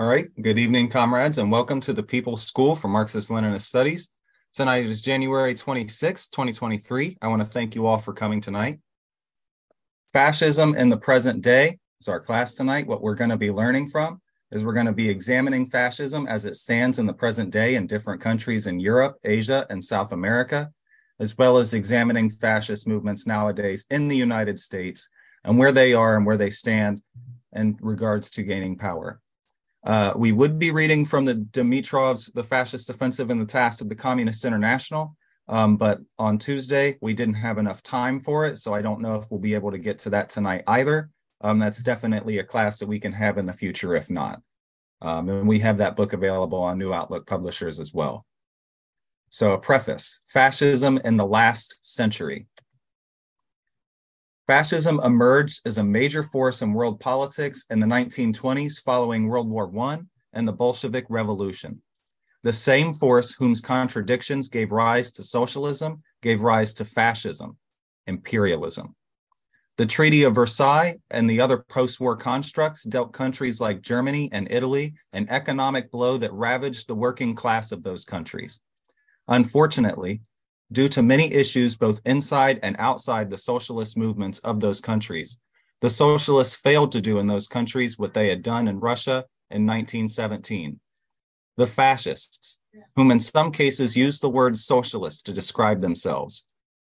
[0.00, 0.28] All right.
[0.40, 4.10] Good evening, comrades, and welcome to the People's School for Marxist Leninist Studies.
[4.54, 7.18] Tonight is January 26, 2023.
[7.20, 8.78] I want to thank you all for coming tonight.
[10.12, 12.86] Fascism in the present day is our class tonight.
[12.86, 14.20] What we're going to be learning from
[14.52, 17.88] is we're going to be examining fascism as it stands in the present day in
[17.88, 20.70] different countries in Europe, Asia, and South America,
[21.18, 25.08] as well as examining fascist movements nowadays in the United States
[25.42, 27.02] and where they are and where they stand
[27.52, 29.20] in regards to gaining power.
[29.84, 33.88] Uh, we would be reading from the Dimitrov's The Fascist Offensive and the Task of
[33.88, 35.16] the Communist International,
[35.48, 39.16] um, but on Tuesday, we didn't have enough time for it, so I don't know
[39.16, 41.10] if we'll be able to get to that tonight either.
[41.40, 44.40] Um, that's definitely a class that we can have in the future if not.
[45.00, 48.26] Um, and we have that book available on New Outlook Publishers as well.
[49.30, 52.48] So a preface, Fascism in the Last Century.
[54.48, 59.70] Fascism emerged as a major force in world politics in the 1920s following World War
[59.78, 59.98] I
[60.32, 61.82] and the Bolshevik Revolution.
[62.44, 67.58] The same force whose contradictions gave rise to socialism gave rise to fascism,
[68.06, 68.96] imperialism.
[69.76, 74.50] The Treaty of Versailles and the other post war constructs dealt countries like Germany and
[74.50, 78.60] Italy an economic blow that ravaged the working class of those countries.
[79.28, 80.22] Unfortunately,
[80.70, 85.38] due to many issues both inside and outside the socialist movements of those countries.
[85.80, 89.64] The socialists failed to do in those countries what they had done in Russia in
[89.64, 90.80] 1917.
[91.56, 92.58] The fascists,
[92.96, 96.44] whom in some cases used the word socialist to describe themselves,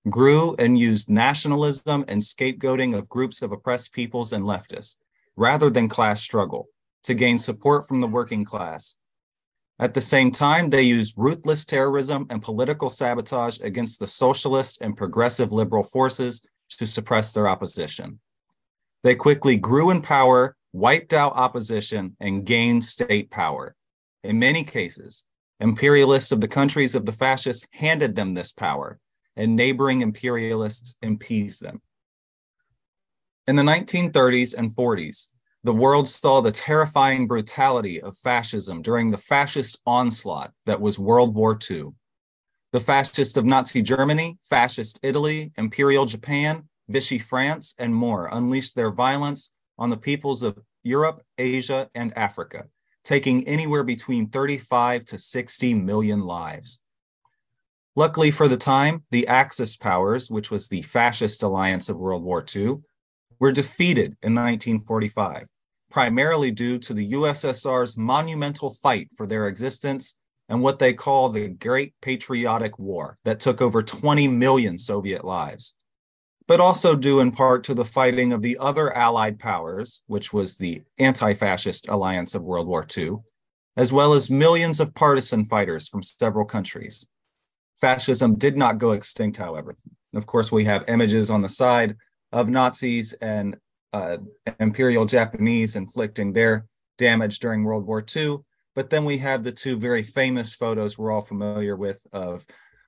[0.09, 4.97] grew and used nationalism and scapegoating of groups of oppressed peoples and leftists,
[5.35, 6.67] rather than class struggle,
[7.03, 8.97] to gain support from the working class
[9.79, 14.97] at the same time, they used ruthless terrorism and political sabotage against the socialist and
[14.97, 18.19] progressive liberal forces to suppress their opposition.
[19.03, 23.73] They quickly grew in power, wiped out opposition, and gained state power.
[24.25, 25.23] In many cases,
[25.61, 28.99] imperialists of the countries of the fascists handed them this power,
[29.37, 31.81] and neighboring imperialists appeased them.
[33.47, 35.27] In the 1930s and 40s,
[35.63, 41.35] the world saw the terrifying brutality of fascism during the fascist onslaught that was World
[41.35, 41.89] War II.
[42.71, 48.91] The fascists of Nazi Germany, fascist Italy, Imperial Japan, Vichy France, and more unleashed their
[48.91, 52.65] violence on the peoples of Europe, Asia, and Africa,
[53.03, 56.79] taking anywhere between 35 to 60 million lives.
[57.95, 62.45] Luckily for the time, the Axis powers, which was the fascist alliance of World War
[62.55, 62.77] II,
[63.39, 65.47] were defeated in 1945,
[65.89, 70.19] primarily due to the USSR's monumental fight for their existence
[70.49, 75.75] and what they call the Great Patriotic War that took over 20 million Soviet lives,
[76.47, 80.57] but also due in part to the fighting of the other Allied powers, which was
[80.57, 83.17] the anti fascist alliance of World War II,
[83.77, 87.07] as well as millions of partisan fighters from several countries.
[87.79, 89.77] Fascism did not go extinct, however.
[90.15, 91.95] Of course, we have images on the side
[92.31, 93.57] of Nazis and
[93.93, 94.17] uh,
[94.59, 96.65] Imperial Japanese inflicting their
[96.97, 98.37] damage during World War II.
[98.75, 102.45] But then we have the two very famous photos we're all familiar with of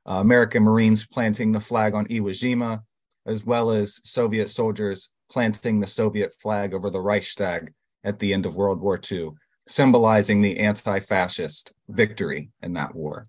[0.07, 2.81] uh, American Marines planting the flag on Iwo Jima,
[3.25, 8.45] as well as Soviet soldiers planting the Soviet flag over the Reichstag at the end
[8.45, 9.31] of World War II,
[9.67, 13.27] symbolizing the anti fascist victory in that war.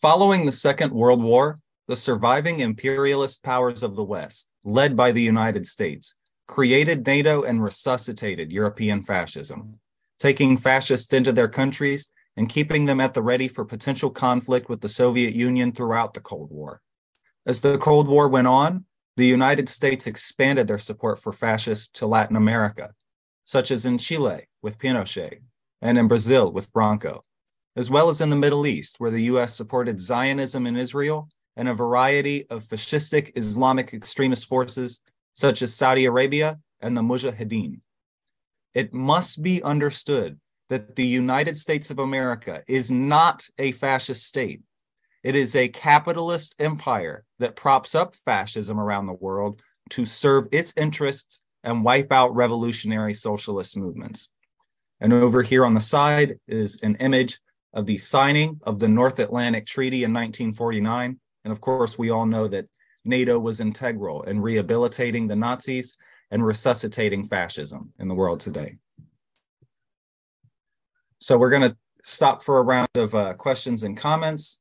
[0.00, 1.58] Following the Second World War,
[1.88, 6.14] the surviving imperialist powers of the West, led by the United States,
[6.46, 9.80] created NATO and resuscitated European fascism,
[10.18, 14.82] taking fascists into their countries and keeping them at the ready for potential conflict with
[14.82, 16.82] the Soviet Union throughout the Cold War.
[17.46, 18.84] As the Cold War went on,
[19.16, 22.90] the United States expanded their support for fascists to Latin America,
[23.44, 25.40] such as in Chile with Pinochet
[25.80, 27.24] and in Brazil with Branco,
[27.74, 31.68] as well as in the Middle East, where the US supported Zionism in Israel and
[31.68, 35.00] a variety of fascistic Islamic extremist forces
[35.34, 37.80] such as Saudi Arabia and the Mujahideen.
[38.74, 40.38] It must be understood
[40.68, 44.62] that the United States of America is not a fascist state.
[45.24, 49.60] It is a capitalist empire that props up fascism around the world
[49.90, 54.28] to serve its interests and wipe out revolutionary socialist movements.
[55.00, 57.40] And over here on the side is an image
[57.72, 62.26] of the signing of the North Atlantic Treaty in 1949 and of course, we all
[62.26, 62.66] know that
[63.04, 65.96] NATO was integral in rehabilitating the Nazis
[66.30, 68.76] and resuscitating fascism in the world today.
[71.18, 74.60] So we're going to stop for a round of uh, questions and comments.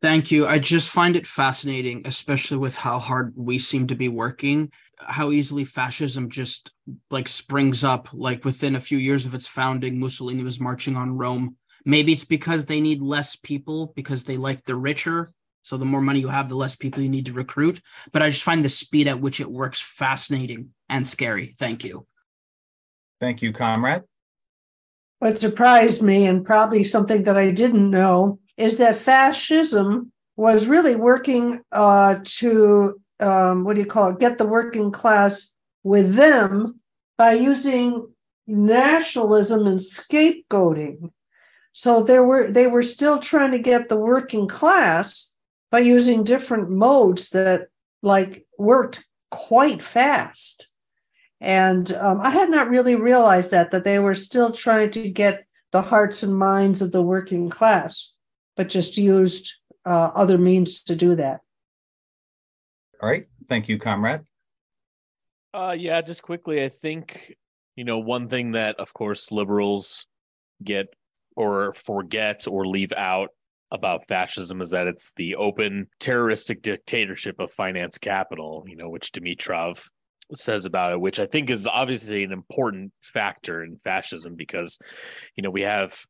[0.00, 0.46] Thank you.
[0.46, 4.70] I just find it fascinating, especially with how hard we seem to be working.
[5.00, 6.72] how easily fascism just
[7.10, 11.16] like springs up like within a few years of its founding mussolini was marching on
[11.16, 15.30] rome maybe it's because they need less people because they like the richer.
[15.62, 17.80] So the more money you have the less people you need to recruit.
[18.12, 21.54] But i just find the speed at which it works fascinating and scary.
[21.58, 22.06] Thank you.
[23.20, 24.02] Thank you comrade
[25.20, 30.94] what surprised me and probably something that i didn't know is that fascism was really
[30.94, 34.20] working uh, to um, what do you call it?
[34.20, 36.80] Get the working class with them
[37.16, 38.12] by using
[38.46, 41.10] nationalism and scapegoating.
[41.78, 45.32] So there were they were still trying to get the working class
[45.70, 47.68] by using different modes that
[48.02, 50.70] like worked quite fast.
[51.40, 55.44] And um, I had not really realized that that they were still trying to get
[55.70, 58.16] the hearts and minds of the working class,
[58.56, 59.52] but just used
[59.86, 61.42] uh, other means to do that.
[63.00, 63.26] All right.
[63.46, 64.22] Thank you, comrade.
[65.54, 67.36] Uh, yeah, just quickly, I think,
[67.76, 70.06] you know, one thing that, of course, liberals
[70.64, 70.92] get
[71.38, 73.30] or forget or leave out
[73.70, 79.12] about fascism is that it's the open terroristic dictatorship of finance capital, you know, which
[79.12, 79.86] Dimitrov
[80.34, 84.80] says about it, which I think is obviously an important factor in fascism because,
[85.36, 86.04] you know, we have,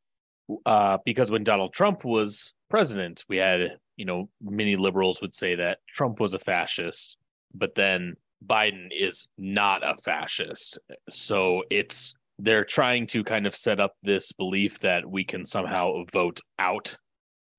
[0.64, 5.56] uh, because when Donald Trump was president, we had, you know, many liberals would say
[5.56, 7.18] that Trump was a fascist,
[7.54, 8.14] but then
[8.46, 10.78] Biden is not a fascist.
[11.10, 16.04] So it's they're trying to kind of set up this belief that we can somehow
[16.12, 16.96] vote out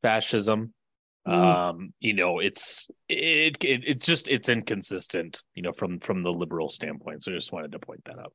[0.01, 0.73] fascism.
[1.27, 1.33] Mm.
[1.33, 6.31] Um, you know, it's it, it it's just it's inconsistent, you know, from from the
[6.31, 7.23] liberal standpoint.
[7.23, 8.33] So I just wanted to point that out.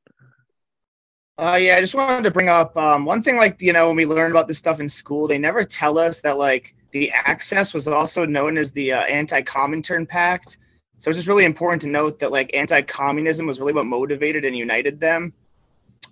[1.37, 3.35] Uh, yeah, I just wanted to bring up um, one thing.
[3.35, 6.21] Like, you know, when we learn about this stuff in school, they never tell us
[6.21, 10.57] that like the Axis was also known as the uh, Anti-Comintern Pact.
[10.99, 14.55] So it's just really important to note that like anti-communism was really what motivated and
[14.55, 15.33] united them.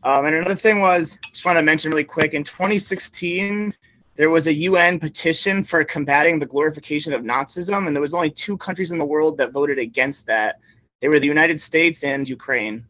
[0.04, 3.74] Um, and another thing was, just want to mention really quick, in 2016,
[4.16, 8.30] there was a UN petition for combating the glorification of Nazism, and there was only
[8.30, 10.60] two countries in the world that voted against that.
[11.00, 12.86] They were the United States and Ukraine.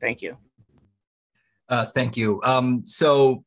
[0.00, 0.36] Thank you.
[1.68, 2.40] Uh, thank you.
[2.42, 3.44] Um, so,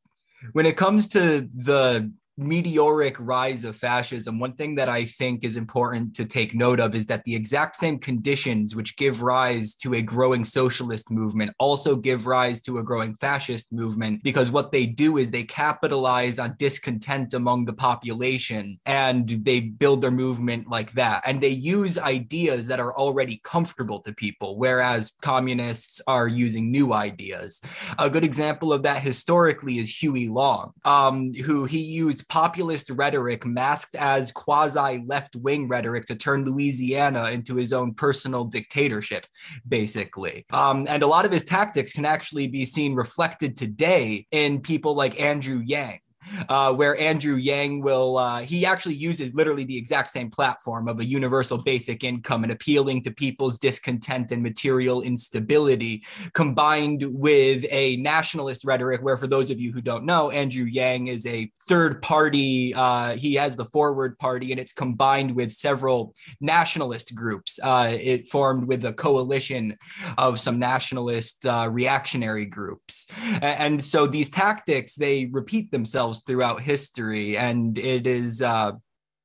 [0.54, 5.57] when it comes to the meteoric rise of fascism, one thing that I think is
[5.57, 9.94] important to take note of is that the exact same conditions which give rise to
[9.94, 14.86] a growing socialist movement also give rise to a growing fascist movement because what they
[14.86, 20.94] do is they capitalize on discontent among the population and they build their movement like
[20.94, 21.21] that.
[21.25, 26.94] And they use ideas that are already comfortable to people, whereas communists are using new
[26.94, 27.59] ideas.
[27.97, 33.46] A good example of that historically is Huey Long, um, who he used populist rhetoric
[33.46, 39.26] masked as quasi left wing rhetoric to turn Louisiana into his own personal dictatorship,
[39.68, 40.46] basically.
[40.52, 44.96] Um, and a lot of his tactics can actually be seen reflected today in people
[44.96, 46.00] like Andrew Yang
[46.48, 51.00] uh, where Andrew Yang will, uh, he actually uses literally the exact same platform of
[51.00, 56.04] a universal basic income and appealing to people's discontent and material instability,
[56.34, 61.08] combined with a nationalist rhetoric, where for those of you who don't know, Andrew Yang
[61.08, 66.14] is a third party, uh, he has the Forward Party, and it's combined with several
[66.42, 67.60] nationalist groups.
[67.62, 69.78] Uh, it formed with a coalition
[70.18, 73.08] of some nationalist uh, reactionary groups.
[73.42, 77.38] And so these tactics, they repeat themselves throughout history.
[77.38, 78.74] And it is, uh,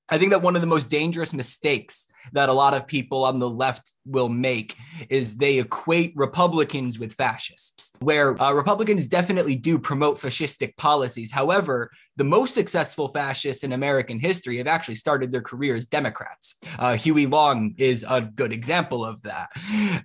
[0.08, 3.38] I think that one of the most dangerous mistakes that a lot of people on
[3.38, 4.76] the left will make
[5.08, 11.32] is they equate Republicans with fascists, where uh, Republicans definitely do promote fascistic policies.
[11.32, 16.56] However, the most successful fascists in American history have actually started their career as Democrats.
[16.78, 19.50] Uh, Huey Long is a good example of that.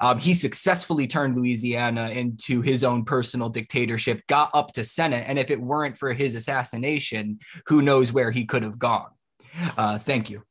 [0.01, 5.37] Um, he successfully turned Louisiana into his own personal dictatorship, got up to Senate, and
[5.37, 9.09] if it weren't for his assassination, who knows where he could have gone.
[9.77, 10.43] Uh, thank you.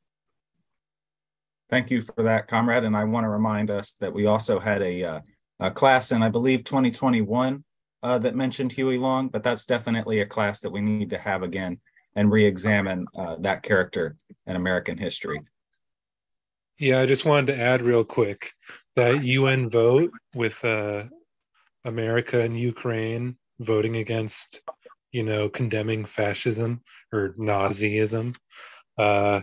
[1.70, 2.84] Thank you for that, comrade.
[2.84, 5.20] And I want to remind us that we also had a, uh,
[5.60, 7.64] a class in, I believe, 2021
[8.02, 11.42] uh, that mentioned Huey Long, but that's definitely a class that we need to have
[11.42, 11.80] again
[12.14, 15.40] and re-examine uh, that character in American history.
[16.78, 18.52] Yeah, I just wanted to add real quick
[18.96, 21.04] that UN vote with uh,
[21.84, 24.62] America and Ukraine voting against,
[25.10, 28.36] you know, condemning fascism or Nazism.
[28.96, 29.40] Uh,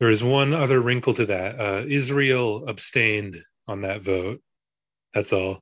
[0.00, 1.60] there is one other wrinkle to that.
[1.60, 3.38] Uh, Israel abstained
[3.68, 4.40] on that vote.
[5.12, 5.60] That's all.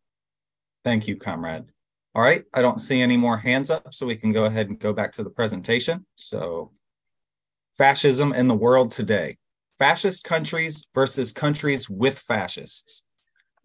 [0.85, 1.65] Thank you, comrade.
[2.15, 4.79] All right, I don't see any more hands up, so we can go ahead and
[4.79, 6.05] go back to the presentation.
[6.15, 6.73] So,
[7.79, 9.39] fascism in the world today.
[9.79, 13.03] Fascist countries versus countries with fascists.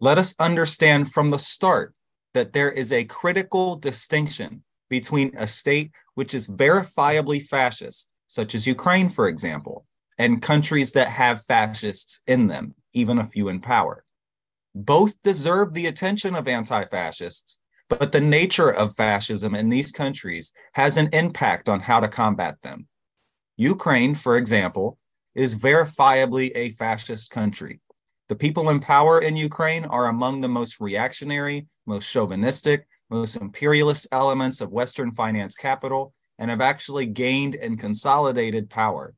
[0.00, 1.94] Let us understand from the start
[2.32, 8.66] that there is a critical distinction between a state which is verifiably fascist, such as
[8.66, 9.86] Ukraine, for example,
[10.16, 14.04] and countries that have fascists in them, even a few in power.
[14.74, 20.52] Both deserve the attention of anti fascists, but the nature of fascism in these countries
[20.74, 22.86] has an impact on how to combat them.
[23.56, 24.98] Ukraine, for example,
[25.34, 27.80] is verifiably a fascist country.
[28.28, 34.06] The people in power in Ukraine are among the most reactionary, most chauvinistic, most imperialist
[34.12, 39.14] elements of Western finance capital and have actually gained and consolidated power.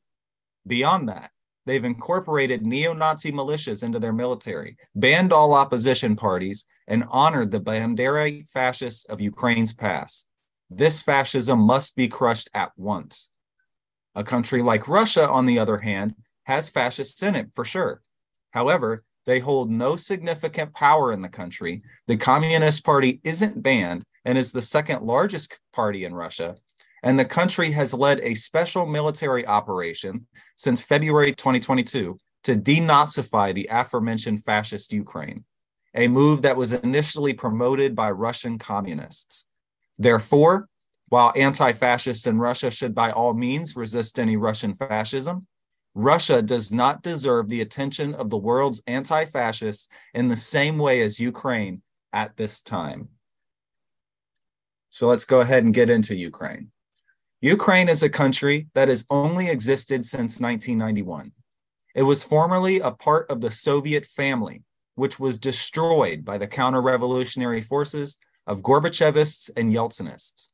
[0.67, 1.31] Beyond that,
[1.67, 7.61] they've incorporated neo Nazi militias into their military, banned all opposition parties, and honored the
[7.61, 10.27] Bandera fascists of Ukraine's past.
[10.69, 13.31] This fascism must be crushed at once.
[14.17, 18.03] A country like Russia, on the other hand, has fascists in it for sure.
[18.51, 21.83] However, they hold no significant power in the country.
[22.09, 26.57] The Communist Party isn't banned and is the second largest party in Russia.
[27.05, 33.69] And the country has led a special military operation since February 2022 to denazify the
[33.71, 35.45] aforementioned fascist Ukraine,
[35.95, 39.47] a move that was initially promoted by Russian communists.
[39.99, 40.69] Therefore,
[41.09, 45.47] while anti fascists in Russia should by all means resist any Russian fascism,
[45.95, 51.03] Russia does not deserve the attention of the world's anti fascists in the same way
[51.03, 51.83] as Ukraine
[52.13, 53.09] at this time.
[54.91, 56.71] So let's go ahead and get into Ukraine.
[57.41, 61.33] Ukraine is a country that has only existed since 1991.
[61.95, 64.63] It was formerly a part of the Soviet family,
[65.01, 70.51] which was destroyed by the counter revolutionary forces of Gorbachevists and Yeltsinists.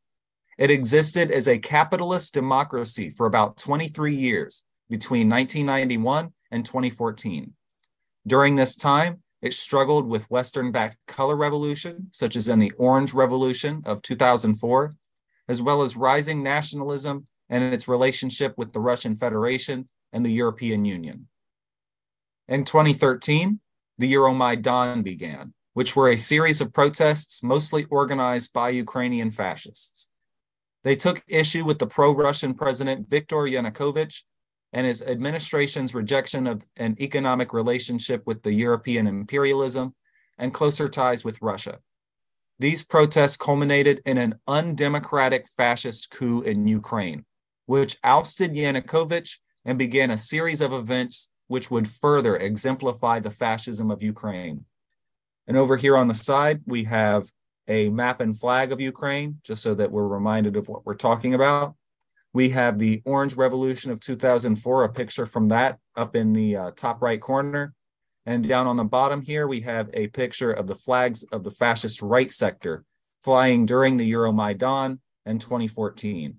[0.57, 7.55] It existed as a capitalist democracy for about 23 years between 1991 and 2014.
[8.25, 13.13] During this time, it struggled with Western backed color revolution, such as in the Orange
[13.13, 14.95] Revolution of 2004,
[15.49, 20.85] as well as rising nationalism and its relationship with the Russian Federation and the European
[20.85, 21.27] Union.
[22.47, 23.59] In 2013,
[23.99, 30.09] the Euromaidan began, which were a series of protests mostly organized by Ukrainian fascists.
[30.85, 34.23] They took issue with the pro Russian president Viktor Yanukovych
[34.73, 39.95] and his administration's rejection of an economic relationship with the European imperialism
[40.39, 41.79] and closer ties with Russia.
[42.59, 47.25] These protests culminated in an undemocratic fascist coup in Ukraine,
[47.67, 53.91] which ousted Yanukovych and began a series of events which would further exemplify the fascism
[53.91, 54.65] of Ukraine.
[55.47, 57.31] And over here on the side, we have
[57.69, 61.35] a map and flag of Ukraine, just so that we're reminded of what we're talking
[61.35, 61.75] about.
[62.33, 66.71] We have the Orange Revolution of 2004, a picture from that up in the uh,
[66.73, 67.73] top right corner.
[68.27, 71.51] And down on the bottom here, we have a picture of the flags of the
[71.51, 72.85] fascist right sector
[73.23, 76.37] flying during the Euromaidan in 2014.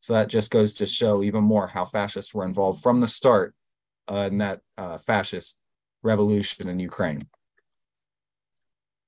[0.00, 3.54] So that just goes to show even more how fascists were involved from the start
[4.10, 5.60] uh, in that uh, fascist
[6.02, 7.22] revolution in Ukraine.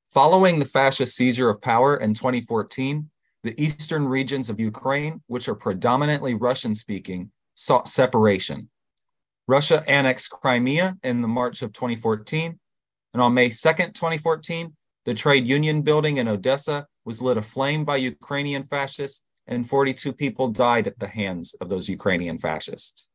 [0.09, 3.11] Following the fascist seizure of power in 2014,
[3.43, 8.71] the eastern regions of Ukraine, which are predominantly Russian speaking, sought separation.
[9.49, 12.59] Russia annexed Crimea in the March of 2014.
[13.13, 14.75] And on May 2nd, 2014,
[15.05, 20.49] the trade union building in Odessa was lit aflame by Ukrainian fascists, and 42 people
[20.49, 23.09] died at the hands of those Ukrainian fascists.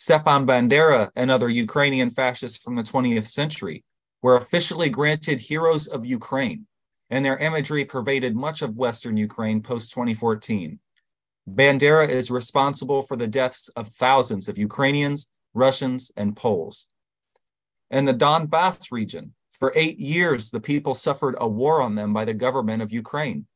[0.00, 3.84] Stepan Bandera and other Ukrainian fascists from the 20th century
[4.22, 6.68] were officially granted Heroes of Ukraine,
[7.10, 10.78] and their imagery pervaded much of Western Ukraine post 2014.
[11.50, 16.86] Bandera is responsible for the deaths of thousands of Ukrainians, Russians, and Poles.
[17.90, 22.24] In the Donbass region, for eight years, the people suffered a war on them by
[22.24, 23.48] the government of Ukraine.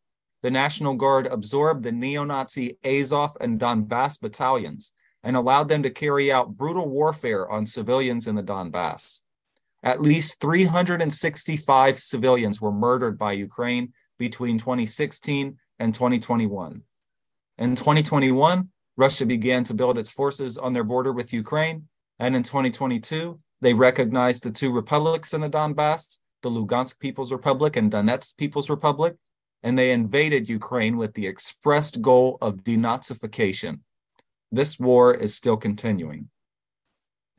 [0.43, 4.93] The National Guard absorbed the neo Nazi Azov and Donbass battalions
[5.23, 9.23] and allowed them to carry out brutal warfare on civilians in the Donbass.
[9.83, 16.83] At least 365 civilians were murdered by Ukraine between 2016 and 2021.
[17.59, 21.89] In 2021, Russia began to build its forces on their border with Ukraine.
[22.19, 27.77] And in 2022, they recognized the two republics in the Donbass, the Lugansk People's Republic
[27.77, 29.17] and Donetsk People's Republic,
[29.63, 33.81] and they invaded Ukraine with the expressed goal of denazification.
[34.53, 36.29] This war is still continuing.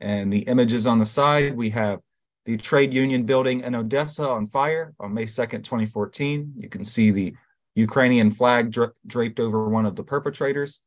[0.00, 2.00] And the images on the side, we have
[2.44, 6.54] the trade union building in Odessa on fire on May 2nd, 2014.
[6.58, 7.34] You can see the
[7.76, 10.80] Ukrainian flag dra- draped over one of the perpetrators.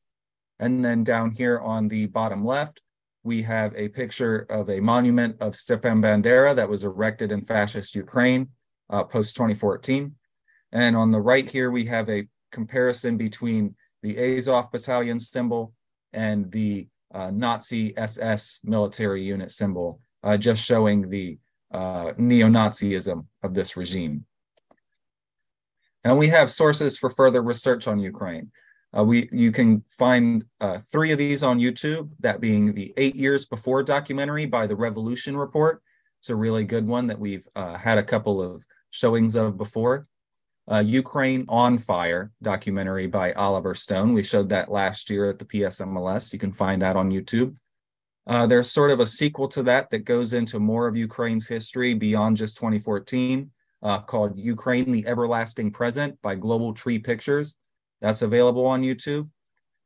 [0.59, 2.81] And then down here on the bottom left,
[3.23, 7.95] we have a picture of a monument of Stepan Bandera that was erected in fascist
[7.95, 8.49] Ukraine
[8.89, 10.13] uh, post 2014.
[10.73, 15.73] And on the right here, we have a comparison between the Azov battalion symbol
[16.13, 21.37] and the uh, Nazi SS military unit symbol, uh, just showing the
[21.71, 24.25] uh, neo-Nazism of this regime.
[26.03, 28.51] And we have sources for further research on Ukraine.
[28.97, 32.09] Uh, we you can find uh, three of these on YouTube.
[32.19, 35.81] That being the eight years before documentary by the Revolution Report.
[36.19, 40.07] It's a really good one that we've uh, had a couple of showings of before.
[40.69, 44.13] Uh, Ukraine on Fire documentary by Oliver Stone.
[44.13, 46.33] We showed that last year at the PSMLS.
[46.33, 47.55] You can find that on YouTube.
[48.27, 51.93] Uh, there's sort of a sequel to that that goes into more of Ukraine's history
[51.93, 53.49] beyond just 2014,
[53.81, 57.55] uh, called Ukraine: The Everlasting Present by Global Tree Pictures.
[58.01, 59.29] That's available on YouTube.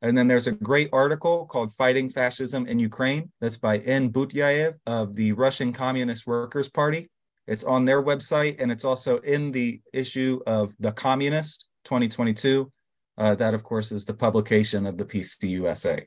[0.02, 3.30] And then there's a great article called Fighting Fascism in Ukraine.
[3.40, 4.10] That's by N.
[4.10, 7.08] Butyayev of the Russian Communist Workers' Party.
[7.46, 12.70] It's on their website and it's also in the issue of The Communist 2022.
[13.18, 16.06] Uh, that, of course, is the publication of the PCUSA.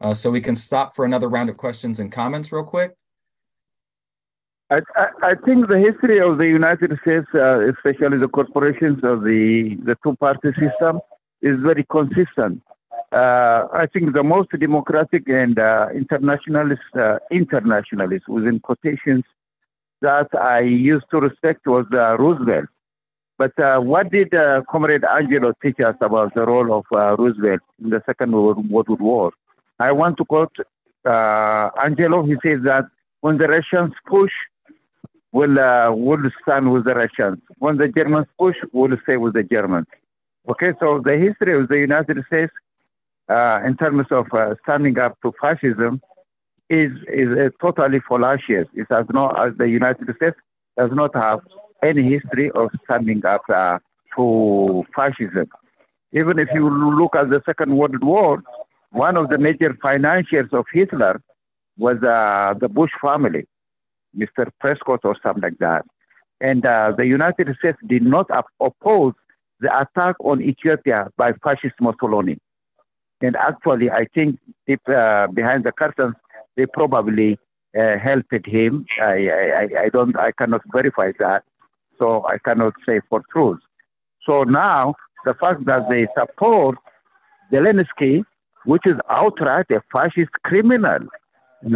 [0.00, 2.92] Uh, so we can stop for another round of questions and comments real quick.
[4.68, 9.22] I, I, I think the history of the United States, uh, especially the corporations of
[9.22, 11.00] the, the two party system,
[11.40, 12.62] is very consistent.
[13.12, 19.24] Uh, I think the most democratic and uh, internationalist, uh, internationalist within quotations
[20.02, 22.66] that I used to respect was uh, Roosevelt.
[23.38, 27.60] But uh, what did uh, Comrade Angelo teach us about the role of uh, Roosevelt
[27.82, 28.68] in the Second World,
[29.00, 29.32] War?
[29.80, 30.54] I want to quote
[31.04, 32.24] uh, Angelo.
[32.24, 32.84] He says that
[33.20, 34.32] when the Russians push,
[35.32, 37.40] we'll, uh, we'll stand with the Russians.
[37.58, 39.86] When the Germans push, we'll stay with the Germans.
[40.48, 42.52] Okay, so the history of the United States
[43.64, 44.26] in terms of
[44.64, 46.02] standing up to fascism
[46.72, 48.66] is is uh, totally fallacious.
[48.74, 50.38] It has not, as the United States
[50.78, 51.40] does not have
[51.82, 53.78] any history of standing up uh,
[54.16, 55.48] to fascism.
[56.12, 56.68] Even if you
[57.00, 58.42] look at the Second World War,
[58.90, 61.20] one of the major financiers of Hitler
[61.78, 63.46] was uh, the Bush family,
[64.16, 64.50] Mr.
[64.60, 65.84] Prescott or something like that.
[66.40, 68.26] And uh, the United States did not
[68.60, 69.14] oppose
[69.60, 72.38] the attack on Ethiopia by fascist Mussolini.
[73.22, 76.16] And actually, I think deep uh, behind the curtains,
[76.56, 77.38] they probably
[77.78, 78.84] uh, helped him.
[79.00, 81.44] I, I, I don't, I cannot verify that,
[81.98, 83.60] so I cannot say for truth.
[84.28, 86.76] So now the fact that they support
[87.52, 88.24] Zelensky,
[88.64, 91.00] which is outright a fascist criminal,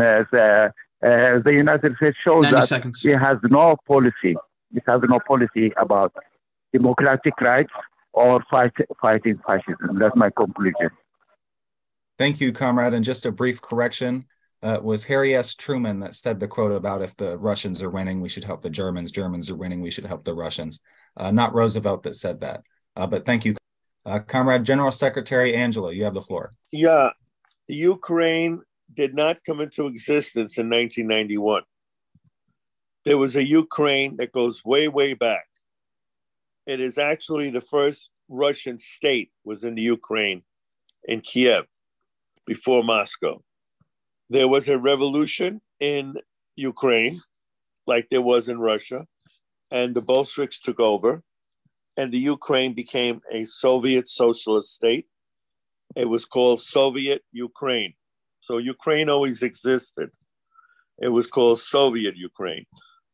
[0.00, 0.68] as, uh,
[1.04, 3.02] uh, the United States shows that seconds.
[3.02, 4.36] he has no policy.
[4.74, 6.12] It has no policy about
[6.72, 7.72] democratic rights
[8.12, 9.98] or fight, fighting fascism.
[9.98, 10.90] That's my conclusion.
[12.18, 12.94] Thank you, comrade.
[12.94, 14.24] And just a brief correction
[14.62, 15.54] uh, was Harry S.
[15.54, 18.70] Truman that said the quote about if the Russians are winning, we should help the
[18.70, 19.12] Germans.
[19.12, 20.80] Germans are winning, we should help the Russians.
[21.16, 22.62] Uh, not Roosevelt that said that.
[22.94, 23.54] Uh, but thank you,
[24.06, 25.90] uh, Comrade General Secretary Angelo.
[25.90, 26.52] You have the floor.
[26.72, 27.10] Yeah,
[27.68, 28.62] Ukraine
[28.94, 31.62] did not come into existence in 1991.
[33.04, 35.46] There was a Ukraine that goes way, way back.
[36.66, 40.42] It is actually the first Russian state was in the Ukraine,
[41.04, 41.66] in Kiev,
[42.46, 43.42] before Moscow
[44.28, 46.14] there was a revolution in
[46.56, 47.20] Ukraine,
[47.86, 49.06] like there was in Russia,
[49.70, 51.22] and the Bolsheviks took over,
[51.96, 55.06] and the Ukraine became a Soviet socialist state.
[55.94, 57.94] It was called Soviet Ukraine.
[58.40, 60.10] So Ukraine always existed.
[60.98, 62.66] It was called Soviet Ukraine.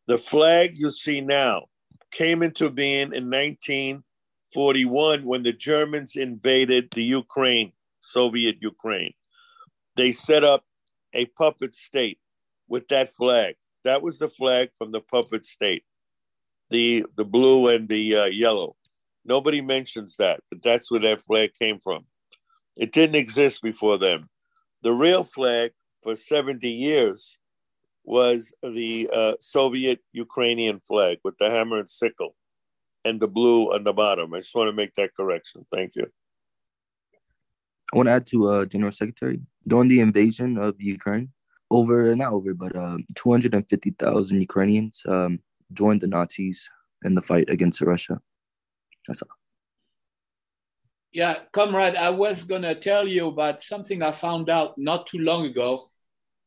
[0.07, 1.67] The flag you see now
[2.11, 9.15] came into being in 1941 when the Germans invaded the Ukraine, Soviet Ukraine.
[9.97, 10.65] They set up
[11.15, 12.19] a puppet state
[12.69, 13.57] with that flag.
[13.85, 15.85] That was the flag from the puppet state,
[16.71, 18.77] the the blue and the uh, yellow.
[19.25, 22.05] Nobody mentions that, but that's where that flag came from.
[22.77, 24.29] It didn't exist before then.
[24.83, 25.73] The real flag
[26.03, 27.39] for 70 years
[28.05, 32.35] was the uh, Soviet Ukrainian flag with the hammer and sickle
[33.05, 34.35] and the blue on the bottom.
[34.35, 35.67] I just want to make that correction.
[35.73, 36.11] Thank you.
[37.93, 41.31] I want to add to uh, General Secretary during the invasion of Ukraine,
[41.71, 45.41] over not over, but uh, 250,000 Ukrainians um,
[45.73, 46.71] joined the Nazis
[47.05, 48.21] in the fight against Russia.
[49.07, 49.29] That's all.
[51.13, 55.19] Yeah, comrade, I was going to tell you about something I found out not too
[55.19, 55.89] long ago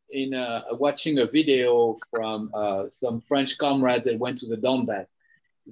[0.10, 5.06] in uh, watching a video from uh, some French comrades that went to the Donbass.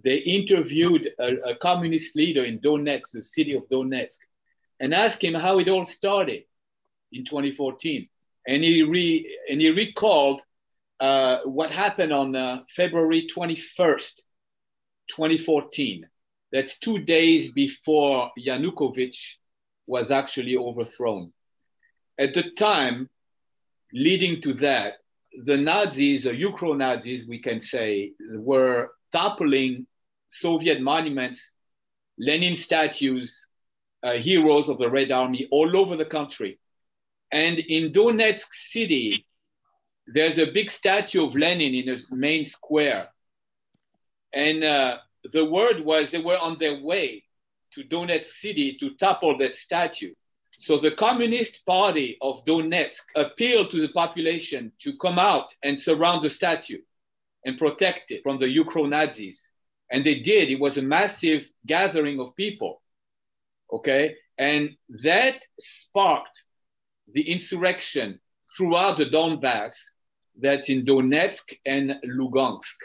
[0.03, 4.17] They interviewed a, a communist leader in Donetsk, the city of Donetsk,
[4.83, 6.43] and asked him how it all started
[7.13, 8.09] in 2014.
[8.45, 10.41] and he re and he recalled
[10.99, 14.15] uh, what happened on uh, February 21st,
[15.07, 16.05] 2014.
[16.51, 19.19] That's two days before Yanukovych
[19.87, 21.31] was actually overthrown.
[22.19, 23.09] At the time,
[23.93, 24.95] leading to that,
[25.45, 29.87] the Nazis, the Ukro Nazis, we can say, were toppling
[30.27, 31.53] Soviet monuments,
[32.17, 33.47] Lenin statues,
[34.03, 36.59] uh, heroes of the Red Army all over the country.
[37.31, 39.25] And in Donetsk city,
[40.05, 43.07] there's a big statue of Lenin in a main square.
[44.33, 44.97] And uh,
[45.31, 47.23] the word was they were on their way
[47.71, 50.13] to Donetsk city to topple that statue.
[50.59, 56.23] So the Communist Party of Donetsk appealed to the population to come out and surround
[56.23, 56.81] the statue
[57.45, 59.49] and protect it from the Ukro Nazis.
[59.89, 60.49] And they did.
[60.49, 62.82] It was a massive gathering of people.
[63.73, 64.15] Okay.
[64.37, 66.43] And that sparked
[67.11, 68.19] the insurrection
[68.55, 69.75] throughout the Donbass
[70.39, 72.77] that's in Donetsk and Lugansk.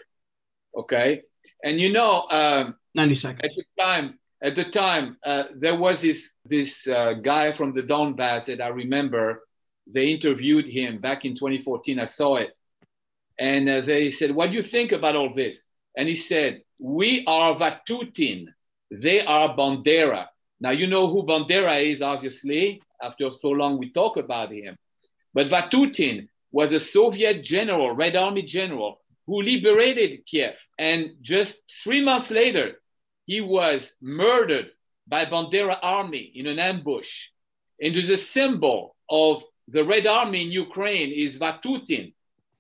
[0.76, 1.22] Okay.
[1.62, 3.40] And you know, um, 90 seconds.
[3.44, 7.82] At the time, at the time, uh, there was this this uh, guy from the
[7.82, 9.44] Donbass that I remember.
[9.86, 11.98] They interviewed him back in 2014.
[11.98, 12.56] I saw it,
[13.38, 15.64] and uh, they said, "What do you think about all this?"
[15.96, 18.46] And he said, "We are Vatutin.
[18.90, 20.28] They are Bandera."
[20.60, 22.82] Now you know who Bandera is, obviously.
[23.02, 24.76] After so long, we talk about him.
[25.32, 30.56] But Vatutin was a Soviet general, Red Army general, who liberated Kiev.
[30.78, 32.80] And just three months later,
[33.26, 34.70] he was murdered
[35.06, 37.28] by Bandera army in an ambush.
[37.80, 42.14] And a symbol of the Red Army in Ukraine is Vatutin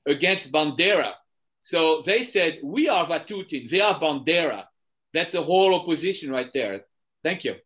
[0.06, 1.14] against Bandera.
[1.62, 4.66] So they said, we are Vatutin, they are Bandera.
[5.12, 6.84] That's a whole opposition right there.
[7.22, 7.56] Thank you.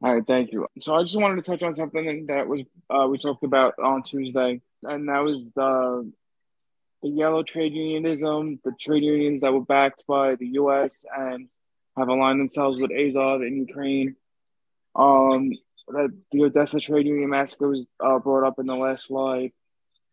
[0.00, 0.66] All right, thank you.
[0.80, 4.04] So I just wanted to touch on something that was uh, we talked about on
[4.04, 6.10] Tuesday, and that was the
[7.02, 11.04] the yellow trade unionism, the trade unions that were backed by the U.S.
[11.16, 11.48] and
[11.96, 14.14] have aligned themselves with Azov in Ukraine.
[14.94, 15.50] Um,
[15.88, 19.52] that the Odessa trade union massacre was uh, brought up in the last slide,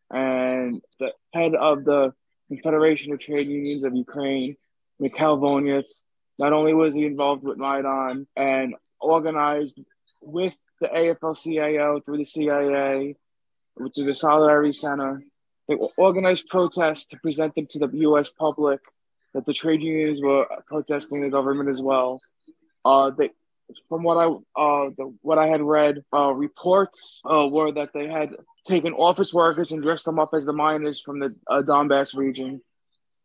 [0.09, 2.13] and the head of the
[2.47, 4.55] Confederation of Trade Unions of Ukraine,
[4.99, 6.03] Mikhail Volynets,
[6.37, 9.79] not only was he involved with Maidan and organized
[10.21, 13.15] with the AFL-CIO through the CIA,
[13.77, 15.23] through the Solidarity Center,
[15.67, 18.29] they organized protests to present them to the U.S.
[18.29, 18.81] public
[19.33, 22.21] that the trade unions were protesting the government as well.
[22.83, 23.31] Uh, they,
[23.89, 28.07] from what I uh, the, what I had read, uh, reports uh, were that they
[28.07, 32.15] had taken office workers and dressed them up as the miners from the uh, Donbass
[32.15, 32.61] region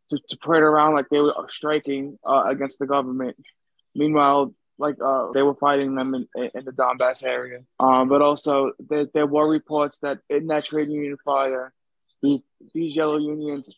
[0.09, 3.37] to, to parade around like they were striking uh, against the government.
[3.95, 7.59] Meanwhile, like uh, they were fighting them in, in the Donbass area.
[7.79, 11.71] Um, but also there, there were reports that in that trade union fire,
[12.23, 12.41] the,
[12.73, 13.69] these yellow unions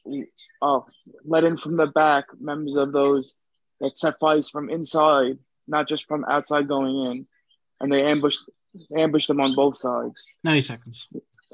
[0.62, 0.80] uh,
[1.26, 3.36] let in from the back members of those
[3.82, 5.38] that set fires from inside,
[5.68, 7.28] not just from outside going in,
[7.82, 8.40] and they ambushed
[8.98, 10.16] ambushed them on both sides.
[10.44, 11.08] 90 seconds.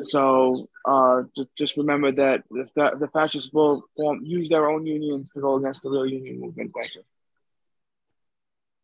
[0.03, 5.31] So uh, just, just remember that the, the fascists will form, use their own unions
[5.31, 6.71] to go against the real union movement.
[6.73, 7.03] Thank you.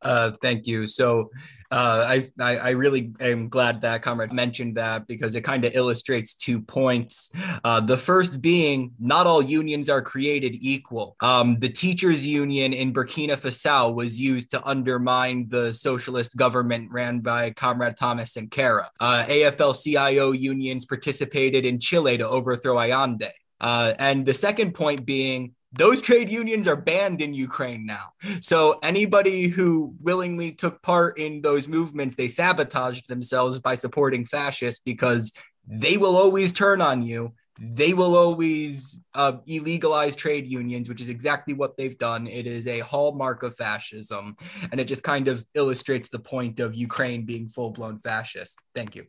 [0.05, 0.85] Uh, thank you.
[0.85, 1.31] So
[1.71, 5.75] uh, I, I, I really am glad that Comrade mentioned that because it kind of
[5.75, 7.31] illustrates two points.
[7.63, 11.15] Uh, the first being not all unions are created equal.
[11.21, 17.21] Um, the teachers union in Burkina Faso was used to undermine the socialist government ran
[17.21, 18.91] by Comrade Thomas Sankara.
[18.99, 23.31] Uh, AFL-CIO unions participated in Chile to overthrow Allende.
[23.59, 28.13] Uh, and the second point being those trade unions are banned in Ukraine now.
[28.39, 34.81] So anybody who willingly took part in those movements, they sabotaged themselves by supporting fascists
[34.83, 35.33] because
[35.67, 37.33] they will always turn on you.
[37.59, 42.27] They will always uh, illegalize trade unions, which is exactly what they've done.
[42.27, 44.35] It is a hallmark of fascism.
[44.71, 48.57] And it just kind of illustrates the point of Ukraine being full blown fascist.
[48.75, 49.05] Thank you.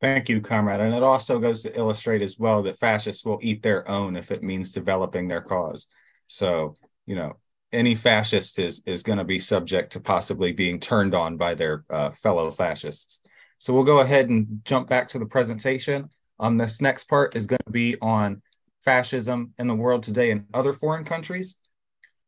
[0.00, 0.80] Thank you, comrade.
[0.80, 4.30] And it also goes to illustrate as well that fascists will eat their own if
[4.30, 5.88] it means developing their cause.
[6.26, 7.36] So, you know,
[7.72, 11.84] any fascist is is going to be subject to possibly being turned on by their
[11.90, 13.20] uh, fellow fascists.
[13.58, 16.08] So we'll go ahead and jump back to the presentation.
[16.38, 18.40] Um, this next part is going to be on
[18.80, 21.56] fascism in the world today in other foreign countries.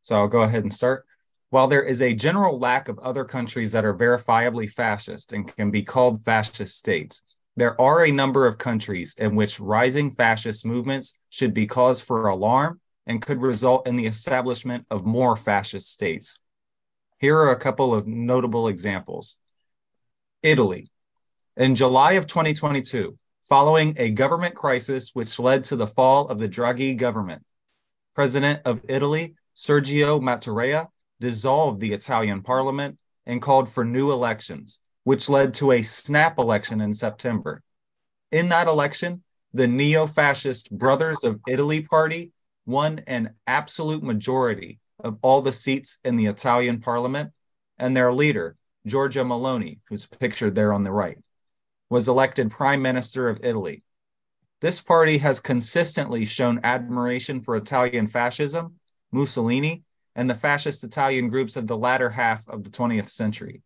[0.03, 1.07] So I'll go ahead and start.
[1.49, 5.71] While there is a general lack of other countries that are verifiably fascist and can
[5.71, 7.23] be called fascist states,
[7.57, 12.29] there are a number of countries in which rising fascist movements should be cause for
[12.29, 16.39] alarm and could result in the establishment of more fascist states.
[17.19, 19.37] Here are a couple of notable examples.
[20.43, 20.91] Italy.
[21.57, 26.49] In July of 2022, following a government crisis which led to the fall of the
[26.49, 27.45] Draghi government.
[28.15, 30.89] President of Italy, Sergio Mattarella,
[31.21, 36.81] dissolved the Italian parliament and called for new elections, which led to a snap election
[36.81, 37.63] in September.
[38.31, 42.33] In that election, the neo fascist Brothers of Italy party
[42.65, 47.33] won an absolute majority of all the seats in the Italian parliament,
[47.79, 51.19] and their leader, Giorgia Meloni, who's pictured there on the right,
[51.91, 53.83] was elected prime minister of Italy.
[54.61, 58.77] This party has consistently shown admiration for Italian fascism,
[59.11, 59.83] Mussolini,
[60.15, 63.63] and the fascist Italian groups of the latter half of the 20th century.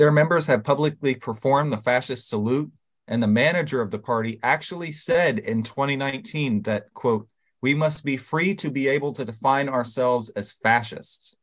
[0.00, 2.72] Their members have publicly performed the fascist salute,
[3.06, 7.28] and the manager of the party actually said in 2019 that, quote,
[7.60, 11.36] we must be free to be able to define ourselves as fascists.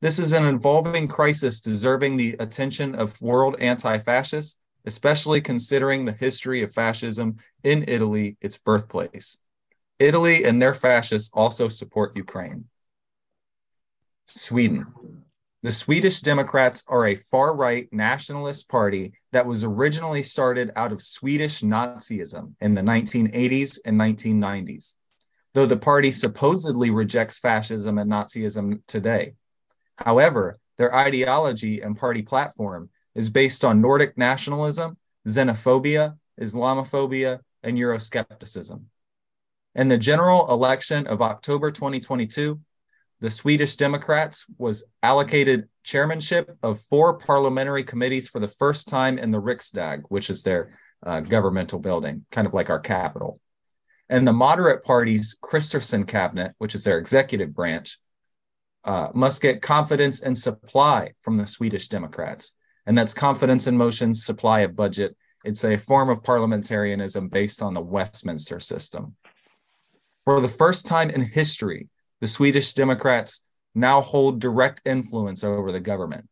[0.00, 6.10] This is an evolving crisis deserving the attention of world anti fascists, especially considering the
[6.10, 9.38] history of fascism in Italy, its birthplace.
[10.00, 12.64] Italy and their fascists also support Ukraine.
[14.24, 15.17] Sweden.
[15.64, 21.02] The Swedish Democrats are a far right nationalist party that was originally started out of
[21.02, 24.94] Swedish Nazism in the 1980s and 1990s,
[25.54, 29.32] though the party supposedly rejects fascism and Nazism today.
[29.96, 38.82] However, their ideology and party platform is based on Nordic nationalism, xenophobia, Islamophobia, and Euroscepticism.
[39.74, 42.60] In the general election of October 2022,
[43.20, 49.30] the Swedish Democrats was allocated chairmanship of four parliamentary committees for the first time in
[49.30, 53.40] the Riksdag, which is their uh, governmental building, kind of like our capital.
[54.08, 57.98] And the moderate party's Kristersson cabinet, which is their executive branch,
[58.84, 62.56] uh, must get confidence and supply from the Swedish Democrats.
[62.86, 65.16] And that's confidence in motions, supply of budget.
[65.44, 69.16] It's a form of parliamentarianism based on the Westminster system.
[70.24, 71.88] For the first time in history,
[72.20, 73.42] the Swedish Democrats
[73.74, 76.28] now hold direct influence over the government.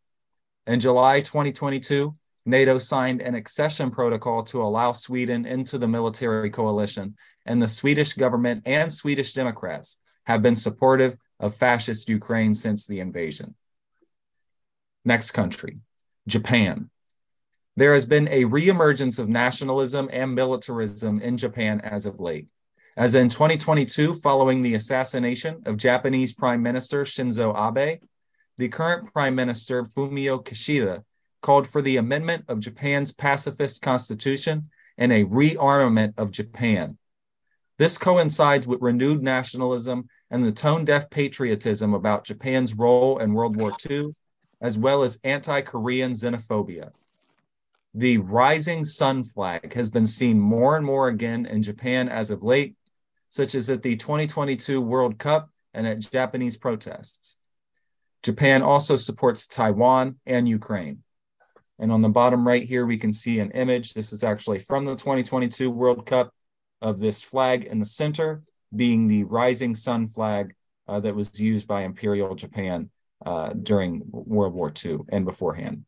[0.66, 7.16] In July 2022, NATO signed an accession protocol to allow Sweden into the military coalition,
[7.44, 13.00] and the Swedish government and Swedish Democrats have been supportive of fascist Ukraine since the
[13.00, 13.54] invasion.
[15.04, 15.78] Next country,
[16.26, 16.90] Japan.
[17.76, 22.48] There has been a reemergence of nationalism and militarism in Japan as of late.
[22.96, 28.00] As in 2022, following the assassination of Japanese Prime Minister Shinzo Abe,
[28.56, 31.04] the current Prime Minister Fumio Kishida
[31.42, 36.96] called for the amendment of Japan's pacifist constitution and a rearmament of Japan.
[37.76, 43.60] This coincides with renewed nationalism and the tone deaf patriotism about Japan's role in World
[43.60, 44.12] War II,
[44.62, 46.92] as well as anti Korean xenophobia.
[47.92, 52.42] The rising sun flag has been seen more and more again in Japan as of
[52.42, 52.74] late,
[53.28, 57.36] such as at the 2022 World Cup and at Japanese protests.
[58.22, 61.02] Japan also supports Taiwan and Ukraine.
[61.78, 63.92] And on the bottom right here, we can see an image.
[63.92, 66.32] This is actually from the 2022 World Cup
[66.80, 68.42] of this flag in the center
[68.74, 70.54] being the rising sun flag
[70.88, 72.90] uh, that was used by Imperial Japan
[73.24, 75.84] uh, during World War II and beforehand.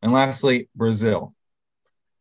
[0.00, 1.34] And lastly, Brazil.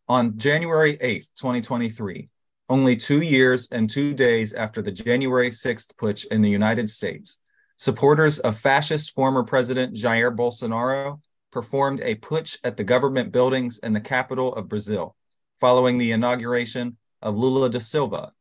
[0.07, 2.29] On January 8th, 2023,
[2.71, 7.37] only two years and two days after the January 6th putsch in the United States,
[7.75, 11.19] supporters of fascist former President Jair Bolsonaro
[11.51, 15.17] performed a putsch at the government buildings in the capital of Brazil,
[15.59, 18.31] following the inauguration of Lula da Silva,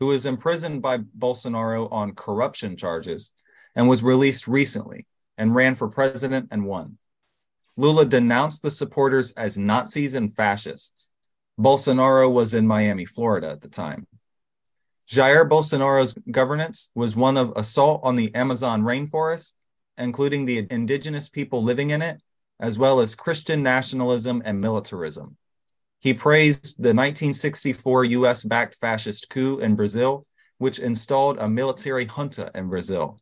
[0.00, 3.32] who was imprisoned by Bolsonaro on corruption charges
[3.74, 5.04] and was released recently
[5.36, 6.96] and ran for president and won.
[7.76, 11.10] Lula denounced the supporters as Nazis and fascists
[11.58, 14.06] Bolsonaro was in Miami, Florida at the time.
[15.08, 19.52] Jair Bolsonaro's governance was one of assault on the Amazon rainforest,
[19.98, 22.20] including the indigenous people living in it,
[22.58, 25.36] as well as Christian nationalism and militarism.
[26.00, 30.24] He praised the 1964 US backed fascist coup in Brazil,
[30.58, 33.18] which installed a military junta in Brazil.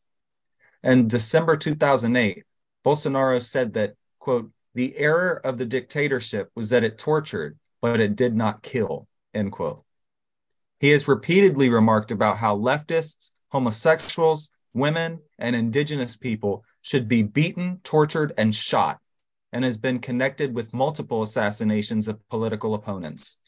[0.83, 2.45] In December 2008,
[2.85, 8.17] Bolsonaro said that, quote, the error of the dictatorship was that it tortured, but it
[8.17, 9.85] did not kill, end quote.
[10.81, 17.81] He has repeatedly remarked about how leftists, homosexuals, women, and indigenous people should be beaten,
[17.85, 18.99] tortured, and shot,
[19.53, 23.39] and has been connected with multiple assassinations of political opponents.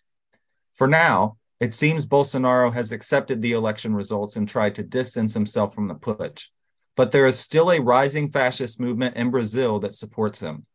[0.75, 5.75] For now, it seems Bolsonaro has accepted the election results and tried to distance himself
[5.75, 6.49] from the putsch,
[6.97, 10.67] but there is still a rising fascist movement in Brazil that supports him.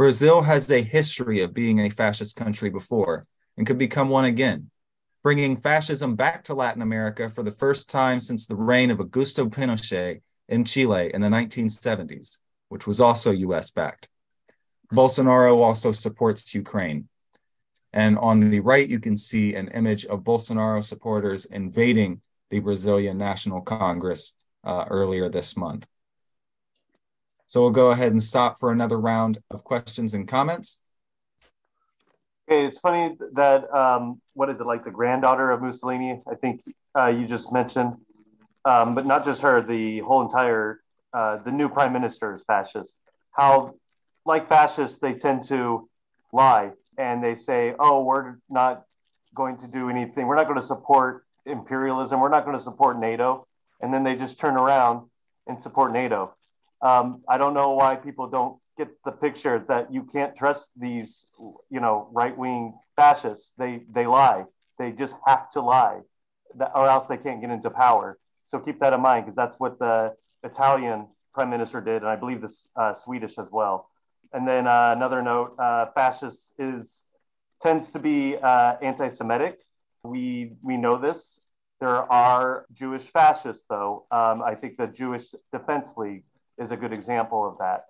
[0.00, 3.26] Brazil has a history of being a fascist country before
[3.58, 4.70] and could become one again,
[5.22, 9.46] bringing fascism back to Latin America for the first time since the reign of Augusto
[9.50, 12.38] Pinochet in Chile in the 1970s,
[12.70, 14.08] which was also US backed.
[14.90, 17.06] Bolsonaro also supports Ukraine.
[17.92, 23.18] And on the right, you can see an image of Bolsonaro supporters invading the Brazilian
[23.18, 24.32] National Congress
[24.64, 25.86] uh, earlier this month.
[27.50, 30.78] So we'll go ahead and stop for another round of questions and comments.
[32.48, 36.22] Okay, it's funny that um, what is it like the granddaughter of Mussolini?
[36.30, 36.60] I think
[36.96, 37.96] uh, you just mentioned,
[38.64, 39.62] um, but not just her.
[39.62, 40.80] The whole entire
[41.12, 43.00] uh, the new prime minister is fascist.
[43.32, 43.74] How,
[44.24, 45.88] like fascists, they tend to
[46.32, 48.84] lie and they say, "Oh, we're not
[49.34, 50.28] going to do anything.
[50.28, 52.20] We're not going to support imperialism.
[52.20, 53.48] We're not going to support NATO,"
[53.80, 55.10] and then they just turn around
[55.48, 56.32] and support NATO.
[56.82, 61.26] Um, I don't know why people don't get the picture that you can't trust these,
[61.68, 63.52] you know, right wing fascists.
[63.58, 64.44] They they lie.
[64.78, 66.00] They just have to lie,
[66.56, 68.18] that, or else they can't get into power.
[68.44, 72.16] So keep that in mind because that's what the Italian prime minister did, and I
[72.16, 73.90] believe this uh, Swedish as well.
[74.32, 77.04] And then uh, another note: uh, fascist is
[77.60, 79.58] tends to be uh, anti-Semitic.
[80.02, 81.42] We we know this.
[81.80, 84.06] There are Jewish fascists, though.
[84.10, 86.24] Um, I think the Jewish Defense League
[86.58, 87.86] is a good example of that.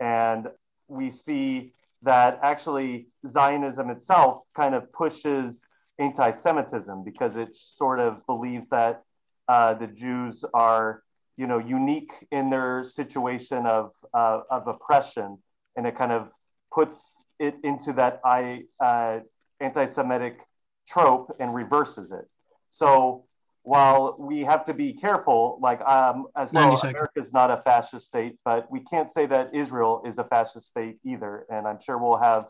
[0.00, 0.48] And
[0.88, 8.24] we see that actually Zionism itself kind of pushes anti Semitism because it sort of
[8.26, 9.02] believes that
[9.48, 11.02] uh, the Jews are,
[11.36, 15.38] you know, unique in their situation of, uh, of oppression.
[15.76, 16.28] And it kind of
[16.72, 19.20] puts it into that uh,
[19.60, 20.38] anti Semitic
[20.86, 22.28] trope and reverses it.
[22.68, 23.25] So
[23.66, 28.06] while we have to be careful, like um, as well, America is not a fascist
[28.06, 31.46] state, but we can't say that Israel is a fascist state either.
[31.50, 32.44] And I'm sure we'll have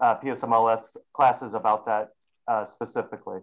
[0.00, 2.08] uh, PSMLS classes about that
[2.48, 3.42] uh, specifically.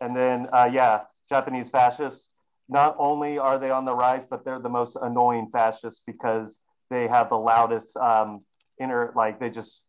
[0.00, 2.30] And then, uh, yeah, Japanese fascists,
[2.68, 7.06] not only are they on the rise, but they're the most annoying fascists because they
[7.06, 8.40] have the loudest um,
[8.80, 9.86] inner, like they just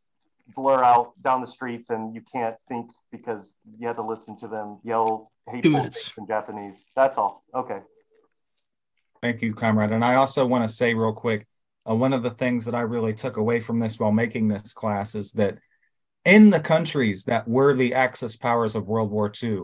[0.55, 4.47] blur out down the streets and you can't think because you have to listen to
[4.47, 6.85] them yell hateful things in Japanese.
[6.95, 7.43] That's all.
[7.53, 7.79] Okay.
[9.21, 9.91] Thank you, comrade.
[9.91, 11.47] And I also want to say real quick,
[11.89, 14.73] uh, one of the things that I really took away from this while making this
[14.73, 15.57] class is that
[16.25, 19.63] in the countries that were the Axis powers of World War II,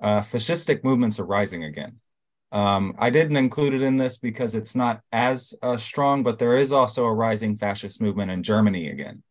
[0.00, 1.96] uh, fascistic movements are rising again.
[2.50, 6.56] Um, I didn't include it in this because it's not as uh, strong, but there
[6.56, 9.22] is also a rising fascist movement in Germany again.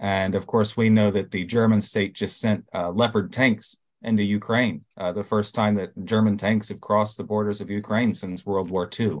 [0.00, 4.22] And of course, we know that the German state just sent uh, Leopard tanks into
[4.22, 8.44] Ukraine, uh, the first time that German tanks have crossed the borders of Ukraine since
[8.44, 9.20] World War II.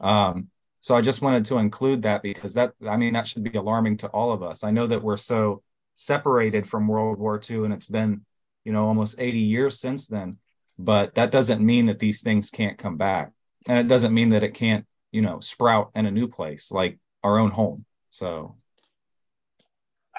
[0.00, 0.48] Um,
[0.80, 3.98] so I just wanted to include that because that, I mean, that should be alarming
[3.98, 4.64] to all of us.
[4.64, 5.62] I know that we're so
[5.94, 8.24] separated from World War II and it's been,
[8.64, 10.38] you know, almost 80 years since then,
[10.78, 13.32] but that doesn't mean that these things can't come back.
[13.68, 16.98] And it doesn't mean that it can't, you know, sprout in a new place like
[17.22, 17.84] our own home.
[18.10, 18.56] So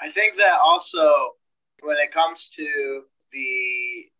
[0.04, 1.32] I think that also
[1.80, 4.10] when it comes to the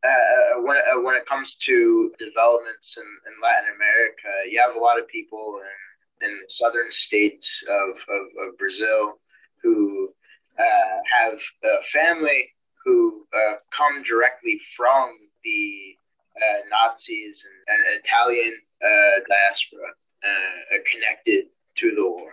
[0.00, 4.80] uh, when uh, when it comes to developments in, in Latin America, you have a
[4.80, 9.20] lot of people in, in southern states of, of, of Brazil
[9.62, 10.08] who
[10.58, 12.48] uh, have a family
[12.84, 15.12] who uh, come directly from
[15.44, 15.96] the
[16.36, 19.92] uh, Nazis and, and Italian uh, diaspora
[20.90, 22.32] connected to the war.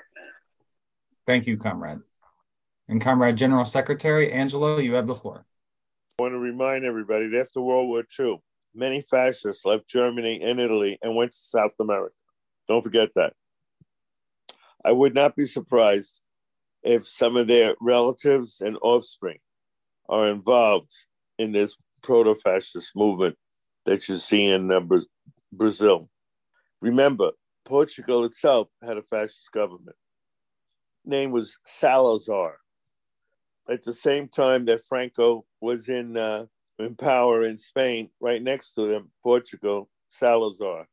[1.26, 2.00] Thank you, comrade.
[2.92, 5.46] And Comrade General Secretary Angelo, you have the floor.
[6.20, 8.42] I want to remind everybody that after World War II,
[8.76, 12.14] many fascists left Germany and Italy and went to South America.
[12.68, 13.32] Don't forget that.
[14.84, 16.20] I would not be surprised
[16.84, 19.40] if some of their relatives and offspring
[20.10, 20.92] are involved
[21.40, 23.38] in this proto fascist movement
[23.86, 24.82] that you see in uh,
[25.54, 26.10] Brazil.
[26.82, 27.32] Remember,
[27.64, 29.96] Portugal itself had a fascist government.
[31.06, 32.58] Name was Salazar
[33.69, 36.45] at the same time that Franco was in uh,
[36.80, 40.88] in power in Spain, right next to them, Portugal, Salazar.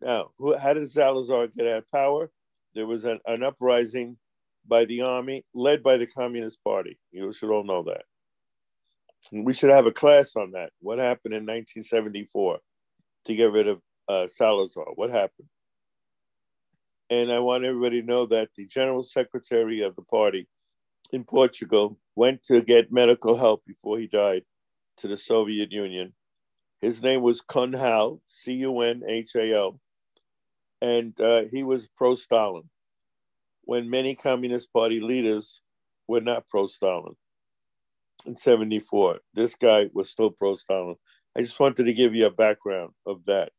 [0.00, 2.30] Now, who, how did Salazar get out of power?
[2.74, 4.18] There was an, an uprising
[4.66, 6.98] by the army led by the Communist Party.
[7.12, 8.02] You should all know that.
[9.32, 10.70] We should have a class on that.
[10.80, 12.58] What happened in 1974
[13.24, 14.86] to get rid of uh, Salazar?
[14.94, 15.48] What happened?
[17.08, 20.48] And I want everybody to know that the general secretary of the party
[21.12, 24.42] in Portugal, went to get medical help before he died
[24.98, 26.12] to the Soviet Union.
[26.80, 29.80] His name was Cunhal, C U N H A L,
[30.80, 32.68] and uh, he was pro Stalin.
[33.62, 35.60] When many Communist Party leaders
[36.06, 37.14] were not pro Stalin
[38.24, 39.20] in 74.
[39.34, 40.96] This guy was still pro Stalin.
[41.36, 43.52] I just wanted to give you a background of that.